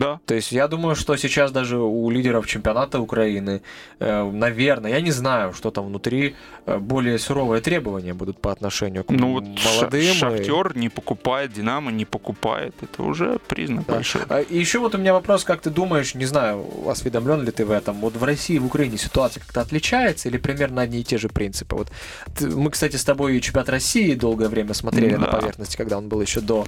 [0.00, 0.18] Да.
[0.24, 3.60] То есть я думаю, что сейчас даже у лидеров чемпионата Украины,
[3.98, 9.04] э, наверное, я не знаю, что там внутри, э, более суровые требования будут по отношению
[9.04, 10.14] к ну, вот молодым.
[10.14, 10.78] Шахтер и...
[10.78, 12.74] не покупает, Динамо не покупает.
[12.80, 13.94] Это уже признак да.
[13.94, 14.22] большой.
[14.30, 17.66] А, и еще вот у меня вопрос, как ты думаешь, не знаю, осведомлен ли ты
[17.66, 21.18] в этом, вот в России, в Украине ситуация как-то отличается или примерно одни и те
[21.18, 21.76] же принципы?
[21.76, 21.92] Вот
[22.40, 25.18] мы, кстати, с тобой и чемпионат России долгое время смотрели да.
[25.18, 26.64] на поверхности, когда он был еще до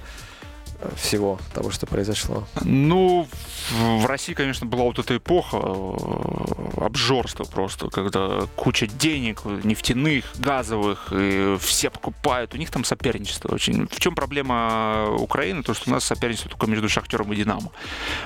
[0.97, 2.47] всего того, что произошло?
[2.63, 3.27] Ну,
[3.71, 11.13] в России, конечно, была вот эта эпоха э, обжорства просто, когда куча денег, нефтяных, газовых,
[11.13, 12.55] и все покупают.
[12.55, 13.87] У них там соперничество очень.
[13.89, 15.63] В чем проблема Украины?
[15.63, 17.71] То, что у нас соперничество только между Шахтером и Динамо.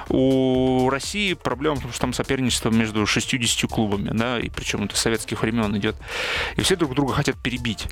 [0.08, 4.96] У России проблема в том, что там соперничество между 60 клубами, да, и причем это
[4.96, 5.96] советских времен идет.
[6.56, 7.88] И все друг друга хотят перебить.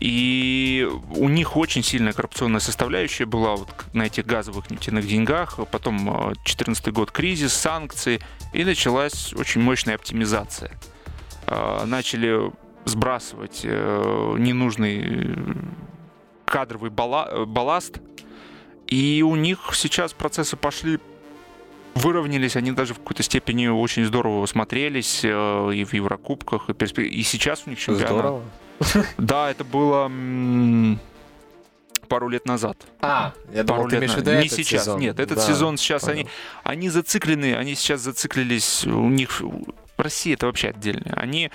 [0.00, 5.58] И у них очень сильная коррупционная составляющая была вот на этих газовых нефтяных деньгах.
[5.70, 6.04] Потом
[6.34, 8.20] 2014 год кризис, санкции,
[8.52, 10.72] и началась очень мощная оптимизация.
[11.46, 12.50] А, начали
[12.84, 15.36] сбрасывать э, ненужный
[16.44, 18.00] кадровый балласт,
[18.88, 20.98] и у них сейчас процессы пошли
[21.94, 27.22] выровнялись, они даже в какой-то степени очень здорово смотрелись э, и в Еврокубках, и, и
[27.22, 28.08] сейчас у них чемпионат.
[28.10, 28.42] Здорово.
[29.18, 30.10] Да, это было
[32.08, 32.76] пару лет назад.
[33.00, 35.00] А, я пару думал, лет ты имеешь в виду Не сейчас, сезон.
[35.00, 36.12] нет, этот да, сезон сейчас понял.
[36.20, 36.28] они,
[36.62, 39.40] они зациклены, они сейчас зацикленились, у них
[39.96, 41.14] Россия это вообще отдельно.
[41.16, 41.50] Они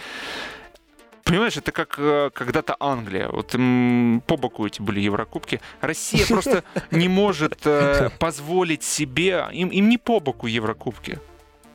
[1.27, 3.27] Понимаешь, это как э, когда-то Англия.
[3.27, 5.59] Вот м, по боку эти были Еврокубки.
[5.81, 9.45] Россия просто не может э, позволить себе...
[9.51, 11.19] Им, им не по боку Еврокубки.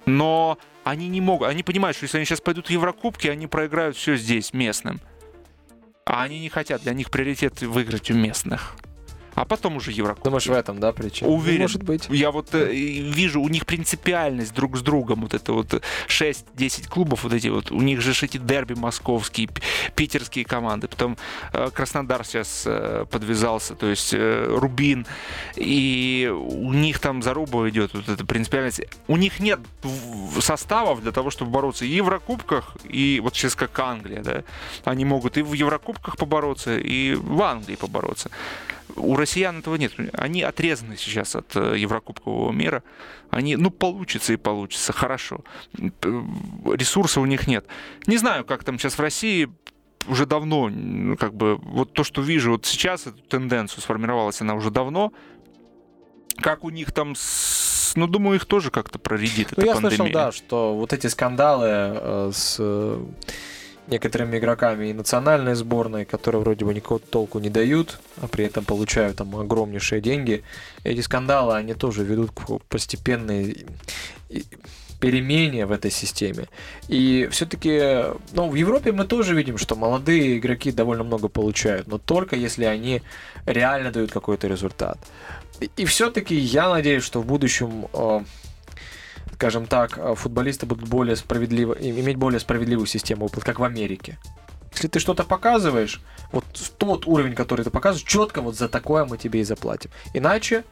[0.07, 1.49] Но они не могут...
[1.49, 5.03] Они понимают, что если они сейчас пойдут в Еврокубки, они проиграют все здесь, местным.
[6.13, 6.83] А они не хотят.
[6.83, 8.77] Для них приоритет выиграть у местных
[9.35, 10.25] а потом уже Еврокубки.
[10.25, 11.31] Думаешь, в этом, да, причина?
[11.31, 11.59] Уверен.
[11.59, 12.07] Ну, может быть.
[12.09, 15.23] Я вот э, вижу у них принципиальность друг с другом.
[15.23, 17.71] Вот это вот 6-10 клубов вот эти вот.
[17.71, 19.49] У них же эти дерби московские,
[19.95, 20.89] питерские команды.
[20.89, 21.17] Потом
[21.53, 25.07] э, Краснодар сейчас э, подвязался, то есть э, Рубин.
[25.57, 28.83] И у них там заруба идет вот эта принципиальность.
[29.09, 29.61] У них нет
[30.41, 34.43] составов для того, чтобы бороться и в Еврокубках, и вот сейчас как Англия, да.
[34.85, 38.31] Они могут и в Еврокубках побороться, и в Англии побороться.
[38.97, 39.93] У россиян этого нет.
[40.13, 42.83] Они отрезаны сейчас от э, Еврокубкового мира.
[43.31, 45.41] Они, ну, получится и получится, хорошо.
[45.75, 47.67] Ресурса у них нет.
[48.07, 49.51] Не знаю, как там сейчас в России,
[50.07, 50.71] уже давно,
[51.19, 55.13] как бы, вот то, что вижу вот сейчас, эту тенденцию сформировалась она уже давно.
[56.37, 57.63] Как у них там с
[57.95, 59.97] ну, думаю, их тоже как-то проредит ну, эта я пандемия.
[59.97, 62.57] слышал, да, что вот эти скандалы э, с
[63.87, 68.65] некоторыми игроками и национальной сборной, которые вроде бы никакого толку не дают, а при этом
[68.65, 70.43] получают там огромнейшие деньги.
[70.85, 73.67] Эти скандалы, они тоже ведут к постепенной
[75.03, 76.49] перемене в этой системе.
[76.87, 81.99] И все-таки, ну, в Европе мы тоже видим, что молодые игроки довольно много получают, но
[81.99, 83.03] только если они
[83.45, 84.99] реально дают какой-то результат.
[85.77, 88.21] И, все-таки я надеюсь, что в будущем э,
[89.43, 94.17] скажем так, э, футболисты будут более справедливо, иметь более справедливую систему выплат, как в Америке.
[94.73, 96.01] Если ты что-то показываешь,
[96.31, 96.45] вот
[96.79, 99.91] тот уровень, который ты показываешь, четко вот за такое мы тебе и заплатим.
[100.15, 100.63] Иначе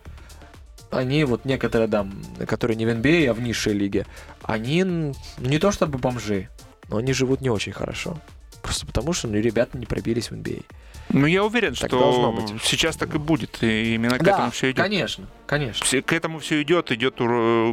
[0.92, 2.06] они вот некоторые, да,
[2.46, 4.06] которые не в NBA, а в низшей лиге,
[4.44, 6.48] они не то чтобы бомжи,
[6.88, 8.20] но они живут не очень хорошо.
[8.62, 10.62] Просто потому, что ну, ребята не пробились в NBA.
[11.12, 13.62] Ну, я уверен, так что сейчас так и будет.
[13.62, 14.84] И именно к да, этому все идет.
[14.84, 15.84] Конечно, конечно.
[15.84, 17.16] Все, к этому все идет, идет.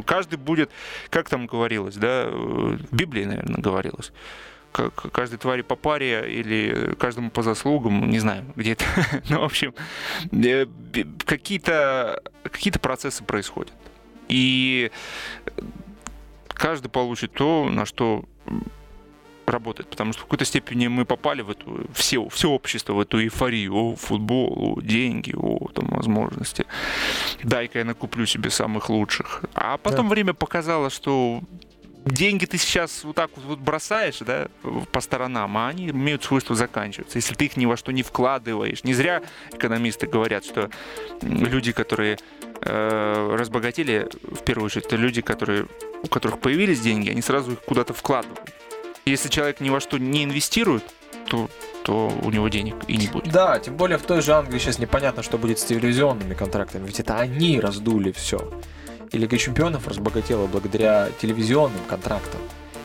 [0.04, 0.70] Каждый будет,
[1.10, 4.12] как там говорилось, да, в Библии, наверное, говорилось
[5.12, 8.84] каждой твари по паре или каждому по заслугам, не знаю, где это.
[9.28, 9.74] ну, в общем,
[10.30, 10.66] э,
[11.24, 13.72] какие-то какие процессы происходят.
[14.28, 14.90] И
[16.48, 18.24] каждый получит то, на что
[19.48, 23.22] работает, потому что в какой-то степени мы попали в эту, все, все общество в эту
[23.22, 26.66] эйфорию, о, футбол, о, деньги, о, там, возможности.
[27.42, 29.44] Дай-ка я накуплю себе самых лучших.
[29.54, 30.14] А потом да.
[30.14, 31.42] время показало, что
[32.04, 34.48] деньги ты сейчас вот так вот бросаешь, да,
[34.92, 38.84] по сторонам, а они имеют свойство заканчиваться, если ты их ни во что не вкладываешь.
[38.84, 39.22] Не зря
[39.52, 40.70] экономисты говорят, что
[41.22, 42.18] люди, которые
[42.62, 45.66] э, разбогатели, в первую очередь, это люди, которые,
[46.02, 48.57] у которых появились деньги, они сразу их куда-то вкладывают.
[49.08, 50.84] Если человек ни во что не инвестирует,
[51.26, 51.48] то
[51.88, 53.32] то у него денег и не будет.
[53.32, 57.00] Да, тем более в той же Англии сейчас непонятно, что будет с телевизионными контрактами, ведь
[57.00, 58.52] это они раздули все.
[59.10, 62.40] И Лига Чемпионов разбогатела благодаря телевизионным контрактам.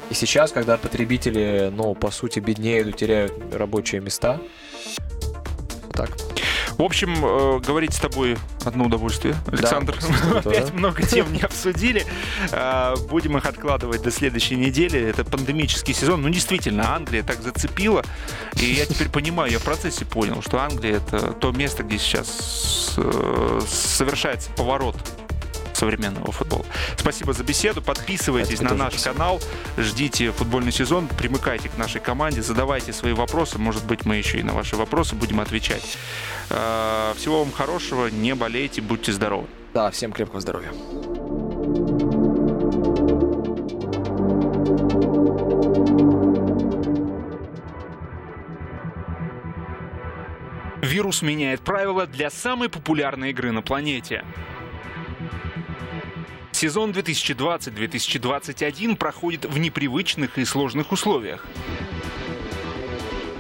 [0.10, 4.40] И сейчас, когда потребители, ну, по сути, беднеют и теряют рабочие места,
[5.92, 6.10] так.
[6.78, 9.98] В общем, э, говорить с тобой одно удовольствие, Александр.
[10.34, 10.74] Да, Опять да.
[10.74, 12.06] много тем не обсудили.
[12.52, 15.00] Э, будем их откладывать до следующей недели.
[15.00, 16.22] Это пандемический сезон.
[16.22, 18.04] Ну, действительно, Англия так зацепила.
[18.56, 22.96] И я теперь понимаю, я в процессе понял, что Англия это то место, где сейчас
[22.98, 24.96] э, совершается поворот
[25.84, 26.66] современного футбола.
[26.96, 27.82] Спасибо за беседу.
[27.82, 29.14] Подписывайтесь на наш спасибо.
[29.14, 29.42] канал,
[29.78, 33.60] ждите футбольный сезон, примыкайте к нашей команде, задавайте свои вопросы.
[33.60, 35.98] Может быть, мы еще и на ваши вопросы будем отвечать.
[36.50, 39.48] Э, всего вам хорошего, не болейте, будьте здоровы.
[39.74, 40.72] Да, всем крепкого здоровья.
[50.82, 54.24] Вирус меняет правила для самой популярной игры на планете.
[56.54, 61.46] Сезон 2020-2021 проходит в непривычных и сложных условиях.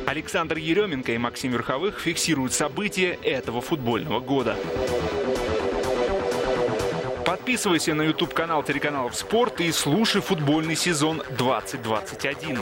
[0.07, 4.57] Александр Еременко и Максим Верховых фиксируют события этого футбольного года.
[7.26, 12.60] Подписывайся на YouTube-канал телеканалов «Спорт» и слушай футбольный сезон 2021.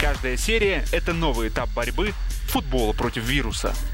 [0.00, 2.12] Каждая серия– это новый этап борьбы
[2.48, 3.74] футбола против вируса–